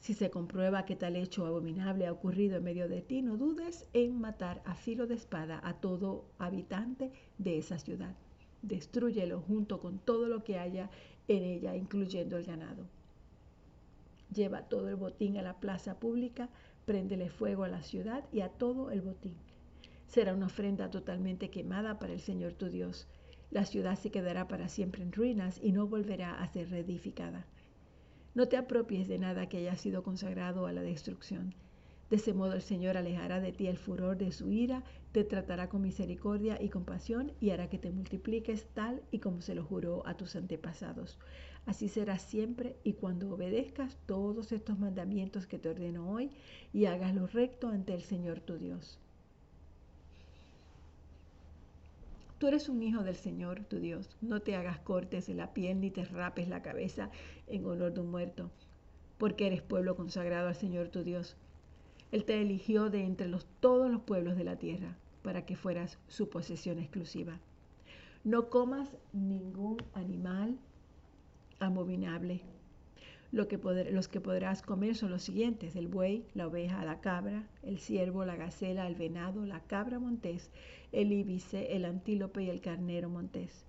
Si 0.01 0.15
se 0.15 0.31
comprueba 0.31 0.83
que 0.83 0.95
tal 0.95 1.15
hecho 1.15 1.45
abominable 1.45 2.07
ha 2.07 2.11
ocurrido 2.11 2.57
en 2.57 2.63
medio 2.63 2.89
de 2.89 3.03
ti, 3.03 3.21
no 3.21 3.37
dudes 3.37 3.87
en 3.93 4.19
matar 4.19 4.63
a 4.65 4.73
filo 4.73 5.05
de 5.05 5.13
espada 5.13 5.61
a 5.63 5.75
todo 5.75 6.25
habitante 6.39 7.11
de 7.37 7.59
esa 7.59 7.77
ciudad. 7.77 8.15
Destrúyelo 8.63 9.41
junto 9.41 9.79
con 9.79 9.99
todo 9.99 10.27
lo 10.27 10.43
que 10.43 10.57
haya 10.57 10.89
en 11.27 11.43
ella, 11.43 11.75
incluyendo 11.75 12.37
el 12.37 12.45
ganado. 12.45 12.87
Lleva 14.33 14.63
todo 14.63 14.89
el 14.89 14.95
botín 14.95 15.37
a 15.37 15.43
la 15.43 15.59
plaza 15.59 15.99
pública, 15.99 16.49
préndele 16.85 17.29
fuego 17.29 17.63
a 17.63 17.67
la 17.67 17.83
ciudad 17.83 18.23
y 18.31 18.41
a 18.41 18.49
todo 18.49 18.89
el 18.89 19.01
botín. 19.01 19.35
Será 20.07 20.33
una 20.33 20.47
ofrenda 20.47 20.89
totalmente 20.89 21.51
quemada 21.51 21.99
para 21.99 22.13
el 22.13 22.21
Señor 22.21 22.53
tu 22.53 22.69
Dios. 22.69 23.07
La 23.51 23.65
ciudad 23.65 23.99
se 23.99 24.09
quedará 24.09 24.47
para 24.47 24.67
siempre 24.67 25.03
en 25.03 25.11
ruinas 25.11 25.59
y 25.61 25.73
no 25.73 25.85
volverá 25.85 26.41
a 26.41 26.47
ser 26.47 26.71
reedificada. 26.71 27.45
No 28.33 28.47
te 28.47 28.55
apropies 28.55 29.09
de 29.09 29.19
nada 29.19 29.49
que 29.49 29.57
haya 29.57 29.75
sido 29.75 30.03
consagrado 30.03 30.65
a 30.65 30.71
la 30.71 30.81
destrucción. 30.81 31.53
De 32.09 32.15
ese 32.15 32.33
modo 32.33 32.53
el 32.53 32.61
Señor 32.61 32.95
alejará 32.95 33.41
de 33.41 33.51
ti 33.51 33.67
el 33.67 33.77
furor 33.77 34.17
de 34.17 34.31
su 34.31 34.51
ira, 34.51 34.85
te 35.11 35.25
tratará 35.25 35.67
con 35.67 35.81
misericordia 35.81 36.57
y 36.61 36.69
compasión 36.69 37.33
y 37.41 37.49
hará 37.49 37.69
que 37.69 37.77
te 37.77 37.91
multipliques 37.91 38.67
tal 38.73 39.01
y 39.11 39.19
como 39.19 39.41
se 39.41 39.53
lo 39.53 39.65
juró 39.65 40.07
a 40.07 40.15
tus 40.15 40.37
antepasados. 40.37 41.19
Así 41.65 41.89
será 41.89 42.19
siempre 42.19 42.77
y 42.85 42.93
cuando 42.93 43.33
obedezcas 43.33 43.97
todos 44.05 44.53
estos 44.53 44.79
mandamientos 44.79 45.45
que 45.45 45.59
te 45.59 45.67
ordeno 45.67 46.09
hoy 46.09 46.31
y 46.71 46.85
hagas 46.85 47.13
lo 47.13 47.27
recto 47.27 47.67
ante 47.67 47.93
el 47.93 48.01
Señor 48.01 48.39
tu 48.39 48.57
Dios. 48.57 49.00
Tú 52.41 52.47
eres 52.47 52.69
un 52.69 52.81
hijo 52.81 53.03
del 53.03 53.17
Señor, 53.17 53.65
tu 53.65 53.77
Dios. 53.77 54.17
No 54.19 54.41
te 54.41 54.55
hagas 54.55 54.79
cortes 54.79 55.29
en 55.29 55.37
la 55.37 55.53
piel 55.53 55.79
ni 55.79 55.91
te 55.91 56.05
rapes 56.05 56.49
la 56.49 56.63
cabeza 56.63 57.11
en 57.45 57.63
honor 57.67 57.93
de 57.93 58.01
un 58.01 58.09
muerto, 58.09 58.49
porque 59.19 59.45
eres 59.45 59.61
pueblo 59.61 59.95
consagrado 59.95 60.47
al 60.47 60.55
Señor, 60.55 60.87
tu 60.87 61.03
Dios. 61.03 61.37
Él 62.11 62.25
te 62.25 62.41
eligió 62.41 62.89
de 62.89 63.03
entre 63.03 63.27
los, 63.27 63.45
todos 63.59 63.91
los 63.91 64.01
pueblos 64.01 64.35
de 64.37 64.43
la 64.43 64.55
tierra 64.55 64.97
para 65.21 65.45
que 65.45 65.55
fueras 65.55 65.99
su 66.07 66.29
posesión 66.29 66.79
exclusiva. 66.79 67.37
No 68.23 68.49
comas 68.49 68.89
ningún 69.13 69.77
animal 69.93 70.57
abominable 71.59 72.41
que 73.31 73.59
los 73.91 74.07
que 74.09 74.19
podrás 74.19 74.61
comer 74.61 74.95
son 74.95 75.09
los 75.11 75.23
siguientes, 75.23 75.77
el 75.77 75.87
buey, 75.87 76.25
la 76.33 76.47
oveja, 76.47 76.83
la 76.83 76.99
cabra, 76.99 77.47
el 77.63 77.79
ciervo, 77.79 78.25
la 78.25 78.35
gacela, 78.35 78.87
el 78.87 78.95
venado, 78.95 79.45
la 79.45 79.61
cabra 79.61 79.99
montés, 79.99 80.51
el 80.91 81.13
íbice, 81.13 81.75
el 81.75 81.85
antílope 81.85 82.43
y 82.43 82.49
el 82.49 82.59
carnero 82.59 83.09
montés. 83.09 83.65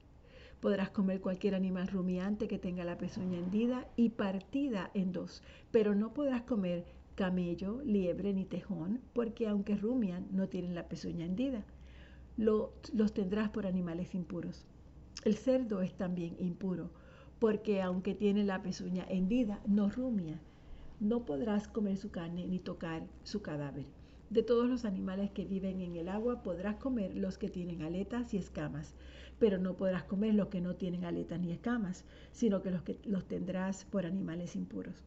Podrás 0.61 0.91
comer 0.91 1.21
cualquier 1.21 1.55
animal 1.55 1.87
rumiante 1.89 2.49
que 2.49 2.59
tenga 2.59 2.85
la 2.85 2.99
pezuña 2.99 3.39
hendida 3.39 3.87
y 3.95 4.11
partida 4.11 4.91
en 4.95 5.13
dos, 5.13 5.43
pero 5.71 5.95
no 5.95 6.13
podrás 6.13 6.43
comer 6.43 6.85
camello, 7.15 7.83
liebre 7.85 8.33
ni 8.33 8.45
tejón, 8.45 9.01
porque 9.13 9.47
aunque 9.47 9.77
rumian, 9.77 10.27
no 10.33 10.49
tienen 10.49 10.75
la 10.75 10.89
pezuña 10.89 11.25
hendida. 11.25 11.65
los 12.37 13.15
tendrás 13.15 13.51
por 13.51 13.67
animales 13.67 14.15
impuros. 14.15 14.67
El 15.25 15.37
cerdo 15.37 15.83
es 15.83 15.93
también 15.95 16.35
impuro 16.41 16.91
porque 17.43 17.83
aunque 17.83 18.15
tiene 18.15 18.45
la 18.45 18.63
pezuña 18.63 19.05
hendida, 19.09 19.61
no 19.67 19.91
rumia. 19.91 20.39
No 21.01 21.25
podrás 21.25 21.67
comer 21.67 21.97
su 21.97 22.13
carne 22.13 22.47
ni 22.47 22.61
tocar 22.61 23.03
su 23.25 23.43
cadáver. 23.43 23.85
De 24.31 24.45
todos 24.45 24.69
los 24.69 24.85
animales 24.85 25.33
que 25.33 25.45
viven 25.45 25.81
en 25.81 25.97
el 25.97 26.09
agua 26.09 26.45
podrás 26.45 26.77
comer 26.77 27.17
los 27.17 27.39
que 27.39 27.49
tienen 27.49 27.83
aletas 27.83 28.33
y 28.33 28.37
escamas, 28.37 28.95
pero 29.41 29.59
no 29.59 29.77
podrás 29.77 30.05
comer 30.05 30.35
los 30.35 30.51
que 30.51 30.61
no 30.61 30.77
tienen 30.77 31.05
aletas 31.05 31.41
ni 31.41 31.51
escamas, 31.51 32.05
sino 32.31 32.63
que 32.63 32.71
los 32.71 32.83
que 32.83 33.01
los 33.03 33.27
tendrás 33.27 33.87
por 33.87 34.07
animales 34.07 34.55
impuros. 34.55 35.03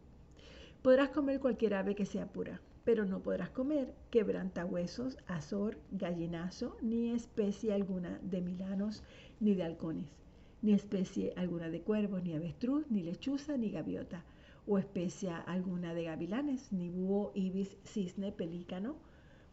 Podrás 0.82 1.12
comer 1.12 1.40
cualquier 1.40 1.76
ave 1.76 1.96
que 1.96 2.06
sea 2.06 2.34
pura, 2.34 2.60
pero 2.84 3.06
no 3.06 3.22
podrás 3.22 3.52
comer 3.52 3.94
quebrantahuesos, 4.10 5.18
azor, 5.26 5.78
gallinazo, 5.90 6.76
ni 6.82 7.12
especie 7.12 7.72
alguna 7.72 8.20
de 8.24 8.42
milanos 8.42 9.06
ni 9.40 9.56
de 9.56 9.64
halcones 9.64 10.25
ni 10.66 10.74
especie 10.74 11.32
alguna 11.38 11.70
de 11.70 11.82
cuervos, 11.82 12.24
ni 12.24 12.34
avestruz, 12.34 12.90
ni 12.90 13.04
lechuza, 13.04 13.56
ni 13.56 13.70
gaviota, 13.70 14.24
o 14.66 14.80
especie 14.80 15.30
alguna 15.30 15.94
de 15.94 16.06
gavilanes, 16.06 16.74
ni 16.74 16.90
búho, 16.90 17.32
ibis, 17.36 17.78
cisne, 17.84 18.32
pelícano, 18.32 18.96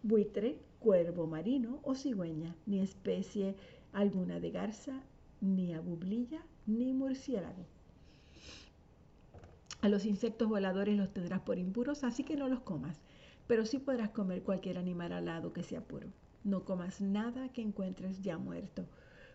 buitre, 0.03 0.59
cuervo 0.81 1.27
marino 1.27 1.81
o 1.83 1.95
cigüeña, 1.95 2.57
ni 2.65 2.81
especie 2.81 3.55
alguna 3.93 4.41
de 4.41 4.53
garza, 4.53 5.03
ni 5.43 5.75
abublilla, 5.75 6.41
ni 6.67 6.95
murciélago. 6.95 7.67
A 9.83 9.91
los 9.91 10.07
insectos 10.07 10.49
voladores 10.49 10.97
los 10.97 11.13
tendrás 11.13 11.43
por 11.43 11.59
impuros, 11.59 12.05
así 12.05 12.25
que 12.25 12.37
no 12.37 12.49
los 12.49 12.61
comas, 12.61 13.03
pero 13.47 13.67
sí 13.67 13.79
podrás 13.79 14.09
comer 14.11 14.43
cualquier 14.43 14.79
animal 14.79 15.13
alado 15.13 15.53
que 15.53 15.63
sea 15.63 15.83
puro. 15.83 16.07
No 16.43 16.65
comas 16.65 17.03
nada 17.03 17.53
que 17.53 17.61
encuentres 17.61 18.23
ya 18.23 18.39
muerto 18.39 18.87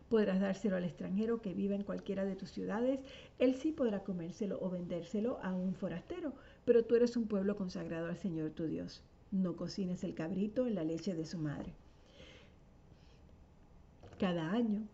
Podrás 0.09 0.39
dárselo 0.39 0.77
al 0.77 0.85
extranjero 0.85 1.41
que 1.41 1.53
viva 1.53 1.75
en 1.75 1.83
cualquiera 1.83 2.23
de 2.23 2.35
tus 2.35 2.51
ciudades. 2.51 2.99
Él 3.39 3.55
sí 3.55 3.73
podrá 3.73 4.03
comérselo 4.03 4.57
o 4.61 4.69
vendérselo 4.69 5.39
a 5.43 5.53
un 5.53 5.75
forastero, 5.75 6.33
pero 6.63 6.85
tú 6.85 6.95
eres 6.95 7.17
un 7.17 7.27
pueblo 7.27 7.57
consagrado 7.57 8.07
al 8.07 8.17
Señor 8.17 8.51
tu 8.51 8.67
Dios. 8.67 9.01
No 9.31 9.57
cocines 9.57 10.05
el 10.05 10.13
cabrito 10.13 10.65
en 10.65 10.75
la 10.75 10.85
leche 10.85 11.13
de 11.13 11.25
su 11.25 11.37
madre. 11.37 11.73
Cada 14.17 14.51
año 14.51 14.87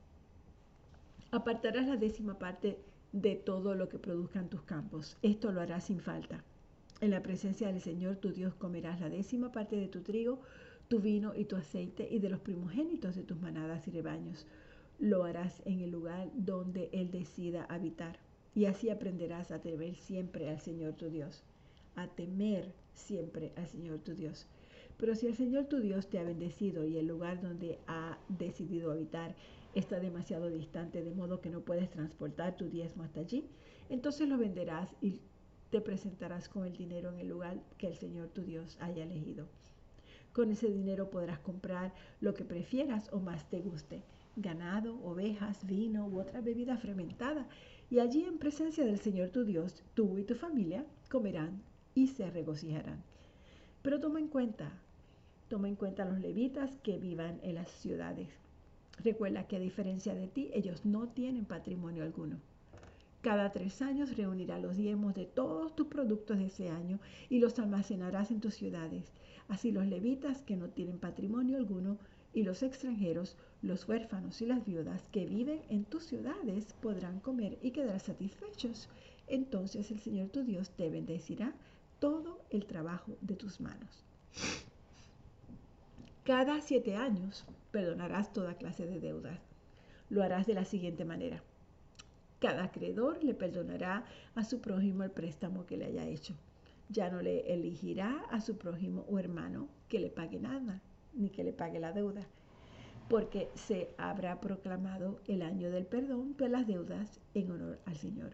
apartarás 1.32 1.88
la 1.88 1.98
décima 1.98 2.40
parte 2.40 2.80
de 3.12 3.36
todo 3.36 3.76
lo 3.76 3.90
que 3.90 4.00
produzcan 4.00 4.50
tus 4.50 4.64
campos. 4.64 5.18
Esto 5.22 5.52
lo 5.52 5.62
harás 5.62 5.84
sin 5.84 6.00
falta. 6.00 6.44
En 7.02 7.12
la 7.12 7.22
presencia 7.22 7.68
del 7.68 7.82
Señor 7.82 8.16
tu 8.16 8.32
Dios 8.32 8.56
comerás 8.56 9.00
la 9.00 9.10
décima 9.10 9.52
parte 9.52 9.76
de 9.76 9.88
tu 9.88 10.02
trigo, 10.02 10.40
tu 10.88 11.00
vino 11.00 11.34
y 11.36 11.46
tu 11.46 11.56
aceite 11.56 12.08
y 12.10 12.18
de 12.18 12.30
los 12.30 12.40
primogénitos 12.40 13.16
de 13.16 13.24
tus 13.24 13.40
manadas 13.40 13.88
y 13.88 13.92
rebaños 13.92 14.48
lo 15.00 15.24
harás 15.24 15.62
en 15.66 15.82
el 15.82 15.92
lugar 15.92 16.30
donde 16.34 16.90
Él 16.94 17.12
decida 17.12 17.66
habitar. 17.66 18.20
Y 18.56 18.66
así 18.66 18.90
aprenderás 18.90 19.52
a 19.52 19.62
temer 19.62 19.96
siempre 19.96 20.50
al 20.50 20.60
Señor 20.60 20.94
tu 20.94 21.10
Dios. 21.10 21.44
A 21.96 22.08
temer 22.08 22.72
siempre 22.94 23.52
al 23.56 23.68
Señor 23.68 24.00
tu 24.00 24.14
Dios. 24.14 24.48
Pero 24.98 25.16
si 25.16 25.28
el 25.28 25.36
Señor 25.36 25.66
tu 25.66 25.80
Dios 25.80 26.08
te 26.08 26.20
ha 26.20 26.24
bendecido 26.24 26.86
y 26.86 26.98
el 26.98 27.08
lugar 27.08 27.42
donde 27.42 27.80
ha 27.88 28.18
decidido 28.30 28.92
habitar 28.92 29.36
está 29.74 30.00
demasiado 30.00 30.50
distante 30.50 31.04
de 31.04 31.12
modo 31.12 31.42
que 31.42 31.50
no 31.50 31.62
puedes 31.62 31.90
transportar 31.90 32.58
tu 32.58 32.70
diezmo 32.70 33.04
hasta 33.04 33.22
allí, 33.22 33.48
entonces 33.90 34.30
lo 34.30 34.38
venderás 34.38 34.96
y 35.02 35.20
te 35.72 35.82
presentarás 35.82 36.48
con 36.48 36.68
el 36.68 36.78
dinero 36.78 37.12
en 37.12 37.20
el 37.20 37.28
lugar 37.28 37.60
que 37.80 37.88
el 37.88 37.96
Señor 37.96 38.30
tu 38.30 38.44
Dios 38.44 38.78
haya 38.80 39.04
elegido. 39.04 39.48
Con 40.32 40.52
ese 40.52 40.68
dinero 40.68 41.10
podrás 41.10 41.40
comprar 41.40 41.94
lo 42.22 42.36
que 42.36 42.46
prefieras 42.46 43.12
o 43.12 43.20
más 43.20 43.50
te 43.50 43.60
guste 43.60 44.04
ganado, 44.36 45.00
ovejas, 45.04 45.66
vino 45.66 46.08
u 46.08 46.20
otra 46.20 46.42
bebida 46.42 46.78
fermentada, 46.78 47.48
y 47.90 48.00
allí 48.00 48.24
en 48.24 48.38
presencia 48.38 48.86
del 48.86 49.00
Señor 49.00 49.30
tu 49.30 49.44
Dios, 49.44 49.84
tú 49.94 50.18
y 50.18 50.24
tu 50.24 50.36
familia 50.36 50.86
comerán 51.10 51.62
y 51.96 52.08
se 52.08 52.30
regocijarán. 52.32 53.04
Pero 53.82 54.00
toma 54.00 54.20
en 54.20 54.28
cuenta, 54.28 54.72
toma 55.50 55.68
en 55.68 55.76
cuenta 55.76 56.04
a 56.04 56.06
los 56.08 56.20
levitas 56.20 56.78
que 56.84 56.98
vivan 56.98 57.40
en 57.44 57.56
las 57.56 57.70
ciudades. 57.70 58.30
Recuerda 59.04 59.48
que 59.48 59.58
a 59.58 59.60
diferencia 59.60 60.16
de 60.16 60.28
ti, 60.28 60.50
ellos 60.54 60.86
no 60.86 61.10
tienen 61.10 61.46
patrimonio 61.46 62.04
alguno. 62.04 62.38
Cada 63.22 63.52
tres 63.52 63.82
años 63.82 64.18
reunirás 64.18 64.62
los 64.62 64.76
diezmos 64.76 65.16
de 65.16 65.26
todos 65.26 65.76
tus 65.76 65.88
productos 65.88 66.38
de 66.38 66.48
ese 66.48 66.70
año 66.70 67.00
y 67.30 67.40
los 67.40 67.58
almacenarás 67.58 68.32
en 68.32 68.42
tus 68.42 68.54
ciudades. 68.54 69.12
Así 69.48 69.72
los 69.72 69.88
levitas 69.88 70.42
que 70.42 70.58
no 70.58 70.70
tienen 70.70 71.00
patrimonio 71.00 71.58
alguno 71.58 71.98
y 72.34 72.44
los 72.44 72.64
extranjeros, 72.64 73.38
los 73.62 73.88
huérfanos 73.88 74.42
y 74.42 74.46
las 74.46 74.66
viudas 74.66 75.04
que 75.12 75.26
viven 75.26 75.62
en 75.70 75.86
tus 75.86 76.04
ciudades 76.04 76.74
podrán 76.82 77.20
comer 77.20 77.58
y 77.62 77.72
quedar 77.72 78.00
satisfechos. 78.00 78.90
Entonces 79.28 79.92
el 79.92 80.00
Señor 80.00 80.30
tu 80.30 80.44
Dios 80.44 80.72
te 80.72 80.90
bendecirá 80.90 81.54
todo 82.00 82.42
el 82.50 82.66
trabajo 82.66 83.16
de 83.22 83.36
tus 83.36 83.62
manos. 83.62 84.04
Cada 86.26 86.60
siete 86.62 86.96
años 86.96 87.46
perdonarás 87.72 88.34
toda 88.34 88.58
clase 88.58 88.88
de 88.88 89.00
deudas. 89.00 89.40
Lo 90.10 90.24
harás 90.24 90.48
de 90.48 90.54
la 90.54 90.66
siguiente 90.66 91.06
manera. 91.06 91.44
Cada 92.40 92.66
acreedor 92.66 93.24
le 93.24 93.34
perdonará 93.34 94.06
a 94.36 94.44
su 94.44 94.60
prójimo 94.60 95.04
el 95.04 95.12
préstamo 95.12 95.66
que 95.66 95.78
le 95.78 95.86
haya 95.86 96.06
hecho. 96.06 96.36
Ya 96.90 97.10
no 97.10 97.22
le 97.22 97.54
elegirá 97.54 98.26
a 98.30 98.42
su 98.42 98.58
prójimo 98.58 99.06
o 99.10 99.20
hermano 99.20 99.70
que 99.88 100.00
le 100.00 100.10
pague 100.10 100.40
nada 100.40 100.82
ni 101.14 101.30
que 101.30 101.44
le 101.44 101.54
pague 101.54 101.80
la 101.80 101.94
deuda, 101.94 102.22
porque 103.10 103.50
se 103.56 103.90
habrá 103.98 104.40
proclamado 104.40 105.20
el 105.28 105.42
año 105.42 105.70
del 105.72 105.86
perdón 105.86 106.36
de 106.38 106.50
las 106.50 106.68
deudas 106.68 107.20
en 107.34 107.52
honor 107.52 107.80
al 107.86 107.98
Señor. 107.98 108.32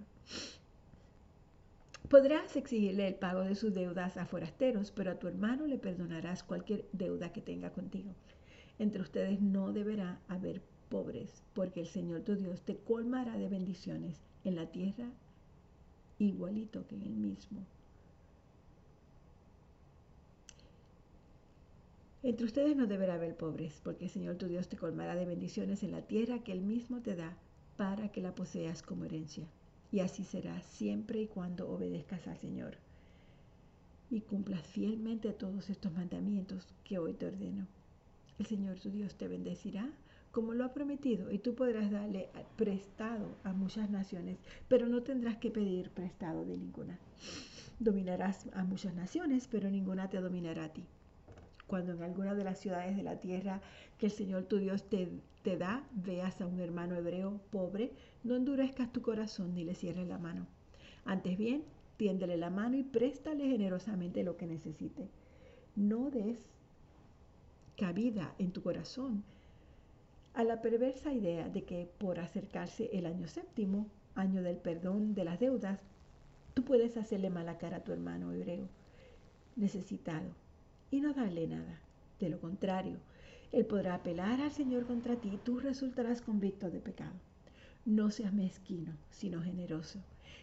Podrás 2.09 2.55
exigirle 2.55 3.07
el 3.07 3.15
pago 3.15 3.41
de 3.41 3.55
sus 3.55 3.73
deudas 3.73 4.17
a 4.17 4.25
forasteros, 4.25 4.91
pero 4.91 5.11
a 5.11 5.19
tu 5.19 5.27
hermano 5.27 5.67
le 5.67 5.77
perdonarás 5.77 6.43
cualquier 6.43 6.85
deuda 6.91 7.31
que 7.31 7.41
tenga 7.41 7.71
contigo. 7.71 8.15
Entre 8.79 9.01
ustedes 9.01 9.41
no 9.41 9.73
deberá 9.73 10.19
haber 10.27 10.61
pobres, 10.89 11.43
porque 11.53 11.81
el 11.81 11.87
Señor 11.87 12.21
tu 12.21 12.35
Dios 12.35 12.61
te 12.61 12.77
colmará 12.77 13.37
de 13.37 13.47
bendiciones 13.47 14.21
en 14.43 14.55
la 14.55 14.65
tierra 14.71 15.11
igualito 16.17 16.85
que 16.87 16.95
en 16.95 17.03
el 17.03 17.15
mismo 17.15 17.65
Entre 22.21 22.45
ustedes 22.45 22.75
no 22.75 22.85
deberá 22.85 23.13
haber 23.13 23.37
pobres, 23.37 23.79
porque 23.81 24.05
el 24.05 24.11
Señor 24.11 24.35
tu 24.35 24.47
Dios 24.47 24.67
te 24.67 24.75
colmará 24.75 25.15
de 25.15 25.25
bendiciones 25.25 25.83
en 25.83 25.91
la 25.91 26.01
tierra 26.01 26.39
que 26.39 26.51
Él 26.51 26.61
mismo 26.61 27.01
te 27.01 27.15
da 27.15 27.37
para 27.77 28.09
que 28.11 28.21
la 28.21 28.35
poseas 28.35 28.81
como 28.81 29.05
herencia. 29.05 29.47
Y 29.89 30.01
así 30.01 30.25
será 30.25 30.61
siempre 30.61 31.21
y 31.21 31.27
cuando 31.27 31.69
obedezcas 31.69 32.27
al 32.27 32.37
Señor 32.37 32.77
y 34.09 34.21
cumplas 34.21 34.65
fielmente 34.67 35.31
todos 35.31 35.69
estos 35.69 35.93
mandamientos 35.93 36.67
que 36.83 36.99
hoy 36.99 37.13
te 37.13 37.27
ordeno. 37.27 37.67
El 38.37 38.45
Señor 38.45 38.79
tu 38.79 38.89
Dios 38.89 39.15
te 39.15 39.27
bendecirá 39.27 39.89
como 40.31 40.53
lo 40.53 40.65
ha 40.65 40.73
prometido 40.73 41.31
y 41.31 41.39
tú 41.39 41.55
podrás 41.55 41.89
darle 41.89 42.29
prestado 42.55 43.37
a 43.43 43.53
muchas 43.53 43.89
naciones, 43.89 44.37
pero 44.67 44.87
no 44.87 45.03
tendrás 45.03 45.37
que 45.37 45.51
pedir 45.51 45.89
prestado 45.91 46.45
de 46.45 46.57
ninguna. 46.57 46.99
Dominarás 47.79 48.47
a 48.53 48.63
muchas 48.63 48.93
naciones, 48.93 49.47
pero 49.49 49.69
ninguna 49.69 50.09
te 50.09 50.19
dominará 50.19 50.65
a 50.65 50.73
ti. 50.73 50.83
Cuando 51.69 51.93
en 51.93 52.01
alguna 52.01 52.33
de 52.33 52.43
las 52.43 52.57
ciudades 52.57 52.97
de 52.97 53.03
la 53.03 53.19
tierra 53.19 53.61
que 53.99 54.07
el 54.07 54.11
Señor 54.11 54.45
tu 54.45 54.57
Dios 54.57 54.89
te, 54.89 55.07
te 55.43 55.55
da, 55.55 55.83
veas 55.91 56.41
a 56.41 56.47
un 56.47 56.59
hermano 56.59 56.95
hebreo 56.95 57.39
pobre, 57.51 57.91
no 58.23 58.35
endurezcas 58.35 58.91
tu 58.91 59.03
corazón 59.03 59.53
ni 59.53 59.63
le 59.63 59.75
cierres 59.75 60.07
la 60.07 60.17
mano. 60.17 60.47
Antes 61.05 61.37
bien, 61.37 61.63
tiéndele 61.97 62.37
la 62.37 62.49
mano 62.49 62.75
y 62.75 62.81
préstale 62.81 63.47
generosamente 63.47 64.23
lo 64.23 64.35
que 64.35 64.47
necesite. 64.47 65.09
No 65.75 66.09
des 66.09 66.39
cabida 67.77 68.33
en 68.39 68.51
tu 68.51 68.63
corazón 68.63 69.23
a 70.33 70.43
la 70.43 70.63
perversa 70.63 71.13
idea 71.13 71.49
de 71.49 71.65
que 71.65 71.87
por 71.99 72.19
acercarse 72.19 72.89
el 72.93 73.05
año 73.05 73.27
séptimo, 73.27 73.85
año 74.15 74.41
del 74.41 74.57
perdón 74.57 75.13
de 75.13 75.23
las 75.23 75.39
deudas, 75.39 75.79
tú 76.55 76.63
puedes 76.63 76.97
hacerle 76.97 77.29
mala 77.29 77.59
cara 77.59 77.77
a 77.77 77.83
tu 77.83 77.91
hermano 77.91 78.33
hebreo 78.33 78.67
necesitado 79.55 80.33
y 80.91 81.01
no 81.01 81.13
darle 81.13 81.47
nada. 81.47 81.79
De 82.19 82.29
lo 82.29 82.39
contrario, 82.39 82.97
él 83.51 83.65
podrá 83.65 83.95
apelar 83.95 84.41
al 84.41 84.51
Señor 84.51 84.85
contra 84.85 85.15
ti 85.15 85.29
y 85.33 85.37
tú 85.37 85.59
resultarás 85.59 86.21
convicto 86.21 86.69
de 86.69 86.79
pecado. 86.79 87.15
No 87.85 88.11
seas 88.11 88.33
mezquino, 88.33 88.93
sino 89.09 89.41
generoso 89.41 89.99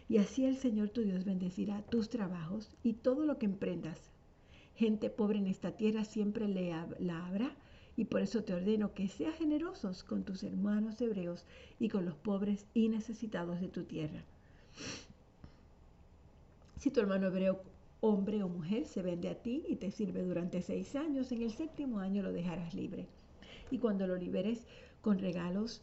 y 0.09 0.17
así 0.17 0.45
el 0.45 0.57
Señor 0.57 0.89
tu 0.89 1.01
Dios 1.01 1.25
bendecirá 1.25 1.81
tus 1.83 2.09
trabajos 2.09 2.71
y 2.83 2.93
todo 2.93 3.25
lo 3.25 3.37
que 3.37 3.45
emprendas. 3.45 3.99
Gente 4.75 5.09
pobre 5.09 5.39
en 5.39 5.47
esta 5.47 5.71
tierra 5.71 6.03
siempre 6.05 6.47
le 6.47 6.73
la 6.99 7.25
habrá, 7.25 7.55
y 7.95 8.05
por 8.05 8.21
eso 8.21 8.43
te 8.43 8.53
ordeno 8.53 8.93
que 8.93 9.07
seas 9.07 9.35
generosos 9.35 10.03
con 10.03 10.23
tus 10.23 10.43
hermanos 10.43 11.01
hebreos 11.01 11.45
y 11.79 11.89
con 11.89 12.05
los 12.05 12.15
pobres 12.15 12.67
y 12.75 12.89
necesitados 12.89 13.59
de 13.59 13.69
tu 13.69 13.85
tierra. 13.85 14.23
Si 16.77 16.91
tu 16.91 16.99
hermano 16.99 17.27
hebreo, 17.27 17.59
hombre 18.01 18.43
o 18.43 18.49
mujer, 18.49 18.85
se 18.85 19.01
vende 19.01 19.29
a 19.29 19.35
ti 19.35 19.63
y 19.67 19.77
te 19.77 19.91
sirve 19.91 20.23
durante 20.23 20.61
seis 20.61 20.95
años, 20.95 21.31
en 21.31 21.41
el 21.41 21.51
séptimo 21.51 21.99
año 21.99 22.21
lo 22.23 22.31
dejarás 22.31 22.73
libre. 22.73 23.07
Y 23.71 23.79
cuando 23.79 24.07
lo 24.07 24.15
liberes 24.15 24.65
con 25.01 25.19
regalos, 25.19 25.81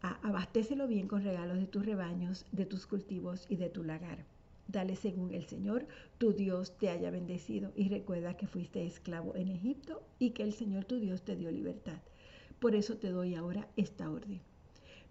abastécelo 0.00 0.88
bien 0.88 1.08
con 1.08 1.22
regalos 1.22 1.58
de 1.58 1.66
tus 1.66 1.86
rebaños, 1.86 2.46
de 2.52 2.66
tus 2.66 2.86
cultivos 2.86 3.46
y 3.48 3.56
de 3.56 3.70
tu 3.70 3.84
lagar. 3.84 4.24
Dale 4.68 4.96
según 4.96 5.34
el 5.34 5.44
Señor, 5.44 5.86
tu 6.18 6.32
Dios 6.32 6.76
te 6.78 6.88
haya 6.88 7.10
bendecido 7.10 7.72
y 7.76 7.88
recuerda 7.88 8.36
que 8.36 8.46
fuiste 8.46 8.86
esclavo 8.86 9.34
en 9.36 9.48
Egipto 9.48 10.02
y 10.18 10.30
que 10.30 10.42
el 10.42 10.52
Señor 10.52 10.84
tu 10.84 10.98
Dios 10.98 11.22
te 11.22 11.36
dio 11.36 11.50
libertad. 11.50 12.00
Por 12.58 12.74
eso 12.74 12.96
te 12.96 13.10
doy 13.10 13.34
ahora 13.34 13.68
esta 13.76 14.10
orden. 14.10 14.40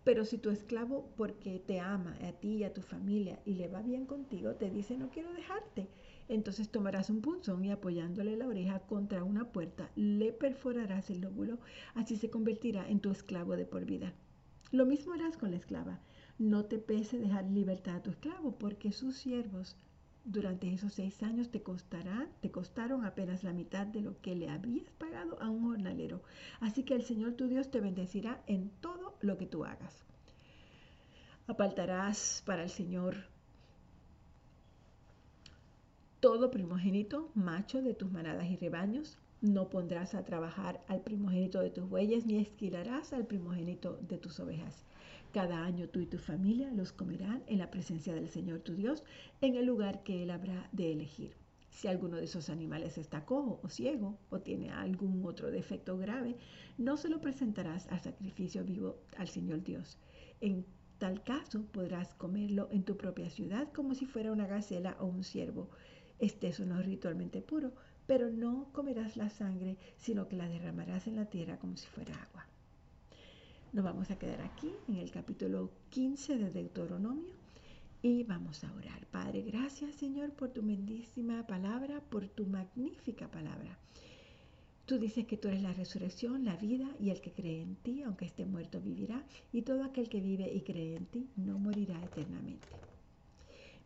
Pero 0.03 0.25
si 0.25 0.37
tu 0.37 0.49
esclavo, 0.49 1.09
porque 1.15 1.59
te 1.59 1.79
ama 1.79 2.17
a 2.27 2.31
ti 2.31 2.55
y 2.55 2.63
a 2.63 2.73
tu 2.73 2.81
familia 2.81 3.39
y 3.45 3.53
le 3.53 3.67
va 3.67 3.81
bien 3.81 4.05
contigo, 4.05 4.55
te 4.55 4.69
dice 4.71 4.97
no 4.97 5.09
quiero 5.09 5.31
dejarte, 5.33 5.87
entonces 6.31 6.69
tomarás 6.69 7.09
un 7.09 7.21
punzón 7.21 7.63
y 7.65 7.71
apoyándole 7.71 8.37
la 8.37 8.47
oreja 8.47 8.79
contra 8.79 9.23
una 9.23 9.51
puerta, 9.51 9.91
le 9.95 10.31
perforarás 10.31 11.09
el 11.09 11.21
lóbulo, 11.21 11.59
así 11.93 12.15
se 12.15 12.29
convertirá 12.29 12.87
en 12.89 12.99
tu 12.99 13.11
esclavo 13.11 13.55
de 13.55 13.65
por 13.65 13.85
vida. 13.85 14.13
Lo 14.71 14.85
mismo 14.85 15.13
harás 15.13 15.37
con 15.37 15.51
la 15.51 15.57
esclava. 15.57 15.99
No 16.39 16.65
te 16.65 16.79
pese 16.79 17.19
dejar 17.19 17.45
libertad 17.45 17.97
a 17.97 18.03
tu 18.03 18.09
esclavo, 18.11 18.57
porque 18.57 18.91
sus 18.91 19.17
siervos 19.17 19.75
durante 20.23 20.71
esos 20.71 20.93
seis 20.93 21.21
años 21.23 21.49
te 21.49 21.61
costarán, 21.61 22.29
te 22.41 22.51
costaron 22.51 23.05
apenas 23.05 23.43
la 23.43 23.53
mitad 23.53 23.87
de 23.87 24.01
lo 24.01 24.21
que 24.21 24.35
le 24.35 24.49
habías 24.49 24.89
pagado 24.91 25.41
a 25.41 25.49
un 25.49 25.63
jornalero. 25.63 26.21
Así 26.59 26.83
que 26.83 26.95
el 26.95 27.03
Señor 27.03 27.33
tu 27.33 27.47
Dios 27.47 27.69
te 27.71 27.81
bendecirá 27.81 28.41
en 28.47 28.69
todo 28.81 29.17
lo 29.21 29.37
que 29.37 29.47
tú 29.47 29.65
hagas. 29.65 30.05
Apartarás 31.47 32.43
para 32.45 32.63
el 32.63 32.69
Señor 32.69 33.15
todo 36.21 36.51
primogénito 36.51 37.31
macho 37.33 37.81
de 37.81 37.95
tus 37.95 38.11
manadas 38.11 38.45
y 38.47 38.55
rebaños, 38.55 39.17
no 39.41 39.69
pondrás 39.69 40.13
a 40.13 40.23
trabajar 40.23 40.79
al 40.87 41.01
primogénito 41.01 41.59
de 41.61 41.71
tus 41.71 41.89
bueyes, 41.89 42.27
ni 42.27 42.37
esquilarás 42.37 43.11
al 43.11 43.25
primogénito 43.25 43.97
de 44.07 44.19
tus 44.19 44.39
ovejas. 44.39 44.85
Cada 45.33 45.65
año 45.65 45.89
tú 45.89 45.99
y 45.99 46.05
tu 46.05 46.19
familia 46.19 46.69
los 46.73 46.91
comerán 46.91 47.41
en 47.47 47.57
la 47.57 47.71
presencia 47.71 48.13
del 48.13 48.29
Señor 48.29 48.59
tu 48.59 48.75
Dios, 48.75 49.03
en 49.41 49.55
el 49.55 49.65
lugar 49.65 50.03
que 50.03 50.21
Él 50.21 50.29
habrá 50.29 50.69
de 50.71 50.91
elegir. 50.91 51.33
Si 51.71 51.87
alguno 51.87 52.17
de 52.17 52.25
esos 52.25 52.51
animales 52.51 52.99
está 52.99 53.25
cojo 53.25 53.59
o 53.63 53.69
ciego 53.69 54.19
o 54.29 54.41
tiene 54.41 54.69
algún 54.69 55.25
otro 55.25 55.49
defecto 55.49 55.97
grave, 55.97 56.35
no 56.77 56.97
se 56.97 57.09
lo 57.09 57.19
presentarás 57.19 57.87
al 57.87 57.99
sacrificio 57.99 58.63
vivo 58.63 58.97
al 59.17 59.27
Señor 59.27 59.63
Dios. 59.63 59.97
En 60.39 60.65
tal 60.99 61.23
caso 61.23 61.63
podrás 61.71 62.13
comerlo 62.13 62.67
en 62.69 62.83
tu 62.83 62.95
propia 62.95 63.31
ciudad 63.31 63.71
como 63.73 63.95
si 63.95 64.05
fuera 64.05 64.31
una 64.31 64.45
gacela 64.45 64.97
o 64.99 65.07
un 65.07 65.23
ciervo. 65.23 65.71
Este 66.21 66.49
es 66.49 66.59
uno 66.59 66.79
ritualmente 66.83 67.41
puro, 67.41 67.71
pero 68.05 68.29
no 68.29 68.67
comerás 68.73 69.17
la 69.17 69.31
sangre, 69.31 69.75
sino 69.97 70.27
que 70.27 70.35
la 70.35 70.47
derramarás 70.47 71.07
en 71.07 71.15
la 71.15 71.25
tierra 71.25 71.57
como 71.57 71.75
si 71.77 71.87
fuera 71.87 72.13
agua. 72.13 72.45
Nos 73.73 73.83
vamos 73.83 74.11
a 74.11 74.19
quedar 74.19 74.39
aquí 74.41 74.71
en 74.87 74.97
el 74.97 75.09
capítulo 75.09 75.71
15 75.89 76.37
de 76.37 76.51
Deuteronomio 76.51 77.33
y 78.03 78.23
vamos 78.23 78.63
a 78.63 78.71
orar. 78.71 79.07
Padre, 79.07 79.41
gracias 79.41 79.95
Señor 79.95 80.31
por 80.33 80.49
tu 80.49 80.61
bendísima 80.61 81.47
palabra, 81.47 81.99
por 82.01 82.27
tu 82.27 82.45
magnífica 82.45 83.27
palabra. 83.27 83.79
Tú 84.85 84.99
dices 84.99 85.25
que 85.25 85.37
tú 85.37 85.47
eres 85.47 85.63
la 85.63 85.73
resurrección, 85.73 86.45
la 86.45 86.55
vida 86.55 86.87
y 86.99 87.09
el 87.09 87.19
que 87.19 87.31
cree 87.31 87.63
en 87.63 87.77
ti, 87.77 88.03
aunque 88.03 88.25
esté 88.25 88.45
muerto, 88.45 88.79
vivirá. 88.79 89.23
Y 89.51 89.63
todo 89.63 89.83
aquel 89.83 90.07
que 90.07 90.21
vive 90.21 90.53
y 90.53 90.61
cree 90.61 90.97
en 90.97 91.07
ti 91.07 91.29
no 91.35 91.57
morirá 91.57 92.03
eternamente. 92.03 92.67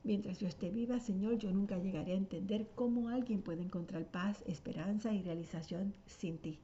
Mientras 0.05 0.39
yo 0.39 0.47
esté 0.47 0.69
viva, 0.69 0.99
Señor, 0.99 1.39
yo 1.39 1.51
nunca 1.51 1.79
llegaré 1.79 2.11
a 2.11 2.17
entender 2.17 2.69
cómo 2.75 3.09
alguien 3.09 3.41
puede 3.41 3.63
encontrar 3.63 4.05
paz, 4.05 4.43
esperanza 4.45 5.11
y 5.11 5.23
realización 5.23 5.95
sin 6.05 6.37
ti 6.37 6.59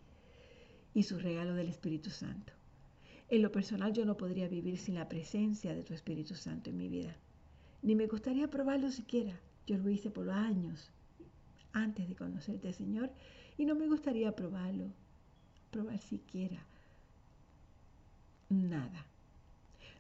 y 0.93 1.01
su 1.01 1.17
regalo 1.17 1.55
del 1.55 1.67
Espíritu 1.67 2.11
Santo. 2.11 2.53
En 3.29 3.41
lo 3.41 3.51
personal 3.51 3.93
yo 3.93 4.05
no 4.05 4.15
podría 4.15 4.47
vivir 4.47 4.77
sin 4.77 4.93
la 4.93 5.09
presencia 5.09 5.73
de 5.73 5.81
tu 5.81 5.95
Espíritu 5.95 6.35
Santo 6.35 6.69
en 6.69 6.77
mi 6.77 6.87
vida. 6.87 7.15
Ni 7.81 7.95
me 7.95 8.05
gustaría 8.05 8.47
probarlo 8.47 8.91
siquiera. 8.91 9.39
Yo 9.65 9.75
lo 9.79 9.89
hice 9.89 10.11
por 10.11 10.29
años 10.29 10.91
antes 11.73 12.07
de 12.07 12.15
conocerte, 12.15 12.71
Señor, 12.73 13.09
y 13.57 13.65
no 13.65 13.73
me 13.73 13.87
gustaría 13.87 14.35
probarlo, 14.35 14.85
probar 15.71 15.97
siquiera 15.97 16.63
nada. 18.49 19.10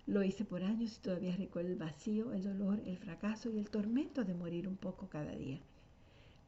Lo 0.07 0.23
hice 0.23 0.45
por 0.45 0.63
años 0.63 0.97
y 0.97 1.01
todavía 1.01 1.35
recuerdo 1.35 1.69
el 1.69 1.77
vacío, 1.77 2.33
el 2.33 2.43
dolor, 2.43 2.81
el 2.85 2.97
fracaso 2.97 3.49
y 3.51 3.59
el 3.59 3.69
tormento 3.69 4.23
de 4.23 4.33
morir 4.33 4.67
un 4.67 4.77
poco 4.77 5.07
cada 5.09 5.31
día. 5.35 5.59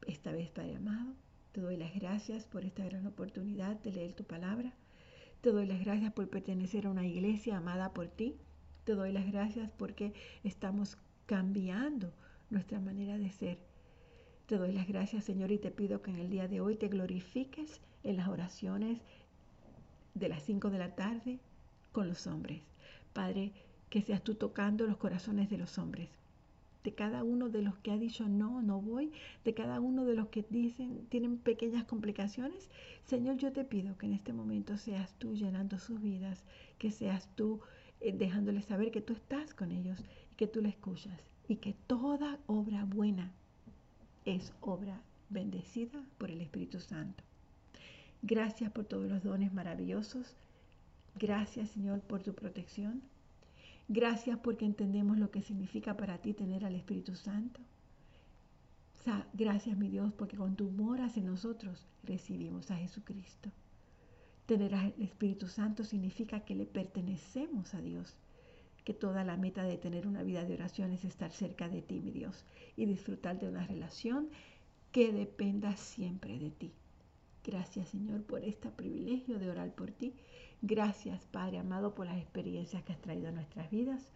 Esta 0.06 0.32
vez, 0.32 0.50
Padre 0.50 0.76
amado, 0.76 1.14
te 1.52 1.60
doy 1.60 1.76
las 1.76 1.94
gracias 1.94 2.44
por 2.44 2.64
esta 2.64 2.84
gran 2.84 3.06
oportunidad 3.06 3.76
de 3.80 3.92
leer 3.92 4.12
tu 4.12 4.24
palabra. 4.24 4.72
Te 5.40 5.50
doy 5.50 5.66
las 5.66 5.80
gracias 5.80 6.12
por 6.12 6.28
pertenecer 6.28 6.86
a 6.86 6.90
una 6.90 7.06
iglesia 7.06 7.56
amada 7.56 7.92
por 7.92 8.08
ti. 8.08 8.36
Te 8.84 8.94
doy 8.94 9.12
las 9.12 9.26
gracias 9.30 9.70
porque 9.70 10.12
estamos 10.42 10.98
cambiando 11.26 12.12
nuestra 12.50 12.80
manera 12.80 13.18
de 13.18 13.30
ser. 13.30 13.58
Te 14.46 14.56
doy 14.56 14.72
las 14.72 14.88
gracias, 14.88 15.24
Señor, 15.24 15.52
y 15.52 15.58
te 15.58 15.70
pido 15.70 16.02
que 16.02 16.10
en 16.10 16.18
el 16.18 16.28
día 16.28 16.48
de 16.48 16.60
hoy 16.60 16.76
te 16.76 16.88
glorifiques 16.88 17.80
en 18.02 18.16
las 18.16 18.28
oraciones 18.28 19.00
de 20.14 20.28
las 20.28 20.42
5 20.42 20.70
de 20.70 20.78
la 20.78 20.94
tarde 20.94 21.38
con 21.92 22.08
los 22.08 22.26
hombres. 22.26 22.60
Padre, 23.14 23.52
que 23.88 24.02
seas 24.02 24.22
tú 24.22 24.34
tocando 24.34 24.86
los 24.86 24.98
corazones 24.98 25.48
de 25.48 25.56
los 25.56 25.78
hombres, 25.78 26.10
de 26.82 26.92
cada 26.92 27.22
uno 27.22 27.48
de 27.48 27.62
los 27.62 27.78
que 27.78 27.92
ha 27.92 27.96
dicho 27.96 28.28
no, 28.28 28.60
no 28.60 28.82
voy, 28.82 29.12
de 29.44 29.54
cada 29.54 29.80
uno 29.80 30.04
de 30.04 30.16
los 30.16 30.28
que 30.28 30.44
dicen 30.50 31.06
tienen 31.08 31.38
pequeñas 31.38 31.84
complicaciones. 31.84 32.68
Señor, 33.04 33.36
yo 33.36 33.52
te 33.52 33.64
pido 33.64 33.96
que 33.96 34.06
en 34.06 34.12
este 34.12 34.32
momento 34.32 34.76
seas 34.76 35.14
tú 35.18 35.34
llenando 35.34 35.78
sus 35.78 36.02
vidas, 36.02 36.44
que 36.76 36.90
seas 36.90 37.30
tú 37.36 37.60
eh, 38.00 38.12
dejándoles 38.12 38.66
saber 38.66 38.90
que 38.90 39.00
tú 39.00 39.14
estás 39.14 39.54
con 39.54 39.70
ellos 39.70 39.98
y 40.32 40.34
que 40.34 40.46
tú 40.46 40.60
le 40.60 40.68
escuchas 40.68 41.18
y 41.48 41.56
que 41.56 41.74
toda 41.86 42.38
obra 42.46 42.84
buena 42.84 43.32
es 44.24 44.52
obra 44.60 45.00
bendecida 45.30 46.04
por 46.18 46.30
el 46.30 46.40
Espíritu 46.40 46.80
Santo. 46.80 47.22
Gracias 48.22 48.72
por 48.72 48.84
todos 48.84 49.08
los 49.08 49.22
dones 49.22 49.52
maravillosos 49.52 50.36
Gracias 51.16 51.70
Señor 51.70 52.00
por 52.00 52.22
tu 52.22 52.34
protección. 52.34 53.02
Gracias 53.88 54.38
porque 54.38 54.64
entendemos 54.64 55.18
lo 55.18 55.30
que 55.30 55.42
significa 55.42 55.96
para 55.96 56.18
ti 56.18 56.32
tener 56.32 56.64
al 56.64 56.74
Espíritu 56.74 57.14
Santo. 57.14 57.60
Gracias, 59.34 59.76
mi 59.76 59.88
Dios, 59.88 60.14
porque 60.14 60.36
con 60.38 60.56
tu 60.56 60.70
moras 60.70 61.18
en 61.18 61.26
nosotros 61.26 61.86
recibimos 62.04 62.70
a 62.70 62.76
Jesucristo. 62.76 63.50
Tener 64.46 64.74
al 64.74 64.94
Espíritu 64.98 65.46
Santo 65.48 65.84
significa 65.84 66.40
que 66.40 66.54
le 66.54 66.64
pertenecemos 66.64 67.74
a 67.74 67.82
Dios, 67.82 68.16
que 68.82 68.94
toda 68.94 69.22
la 69.22 69.36
meta 69.36 69.62
de 69.64 69.76
tener 69.76 70.06
una 70.06 70.22
vida 70.22 70.44
de 70.44 70.54
oración 70.54 70.90
es 70.92 71.04
estar 71.04 71.32
cerca 71.32 71.68
de 71.68 71.82
ti, 71.82 72.00
mi 72.00 72.12
Dios, 72.12 72.44
y 72.76 72.86
disfrutar 72.86 73.38
de 73.38 73.48
una 73.48 73.66
relación 73.66 74.28
que 74.90 75.12
dependa 75.12 75.76
siempre 75.76 76.38
de 76.38 76.50
ti. 76.50 76.72
Gracias, 77.44 77.90
Señor, 77.90 78.22
por 78.24 78.42
este 78.42 78.70
privilegio 78.70 79.38
de 79.38 79.50
orar 79.50 79.74
por 79.74 79.90
ti. 79.90 80.14
Gracias, 80.62 81.26
Padre 81.26 81.58
amado, 81.58 81.94
por 81.94 82.06
las 82.06 82.18
experiencias 82.18 82.82
que 82.82 82.92
has 82.92 83.00
traído 83.00 83.28
a 83.28 83.32
nuestras 83.32 83.70
vidas. 83.70 84.08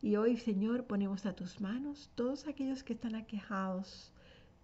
Y 0.00 0.16
hoy, 0.16 0.36
Señor, 0.36 0.86
ponemos 0.86 1.26
a 1.26 1.34
tus 1.34 1.60
manos 1.60 2.10
todos 2.14 2.46
aquellos 2.46 2.82
que 2.82 2.94
están 2.94 3.14
aquejados, 3.16 4.12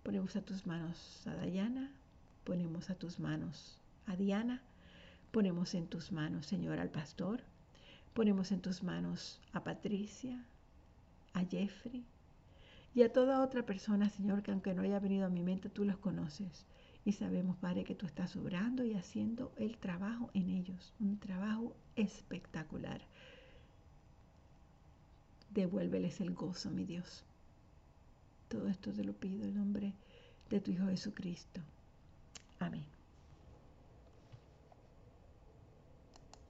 Ponemos 0.07 0.37
a 0.37 0.41
tus 0.41 0.69
manos 0.69 1.27
a 1.27 1.35
Dayana, 1.35 1.91
ponemos 2.45 2.91
a 2.91 2.95
tus 2.95 3.19
manos 3.19 3.81
a 4.07 4.15
Diana, 4.15 4.63
ponemos 5.33 5.75
en 5.75 5.89
tus 5.89 6.13
manos, 6.13 6.47
Señor, 6.47 6.79
al 6.79 6.91
pastor, 6.91 7.41
ponemos 8.15 8.53
en 8.53 8.61
tus 8.61 8.85
manos 8.85 9.41
a 9.53 9.65
Patricia, 9.65 10.45
a 11.33 11.45
Jeffrey 11.45 12.05
y 12.95 13.03
a 13.03 13.13
toda 13.13 13.43
otra 13.43 13.67
persona, 13.67 14.09
Señor, 14.09 14.45
que 14.45 14.53
aunque 14.53 14.75
no 14.75 14.83
haya 14.83 15.01
venido 15.01 15.27
a 15.27 15.29
mi 15.29 15.43
mente, 15.43 15.71
tú 15.71 15.85
los 15.85 15.99
conoces. 15.99 16.67
Y 17.07 17.13
sabemos, 17.13 17.57
Padre, 17.59 17.85
que 17.85 17.95
tú 17.95 18.05
estás 18.05 18.35
obrando 18.35 18.85
y 18.85 18.95
haciendo 18.95 19.53
el 19.59 19.79
trabajo 19.79 20.29
en 20.35 20.51
ellos, 20.51 20.93
un 20.99 21.21
trabajo 21.21 21.73
espectacular. 21.95 23.01
Devuélveles 25.55 26.21
el 26.21 26.35
gozo, 26.35 26.69
mi 26.69 26.85
Dios. 26.85 27.23
Todo 28.49 28.67
esto 28.67 28.93
te 28.93 29.05
lo 29.05 29.13
pido 29.13 29.45
en 29.45 29.55
nombre 29.55 29.93
de 30.51 30.61
tu 30.61 30.73
Hijo 30.73 30.89
Jesucristo. 30.89 31.61
Amén. 32.59 32.96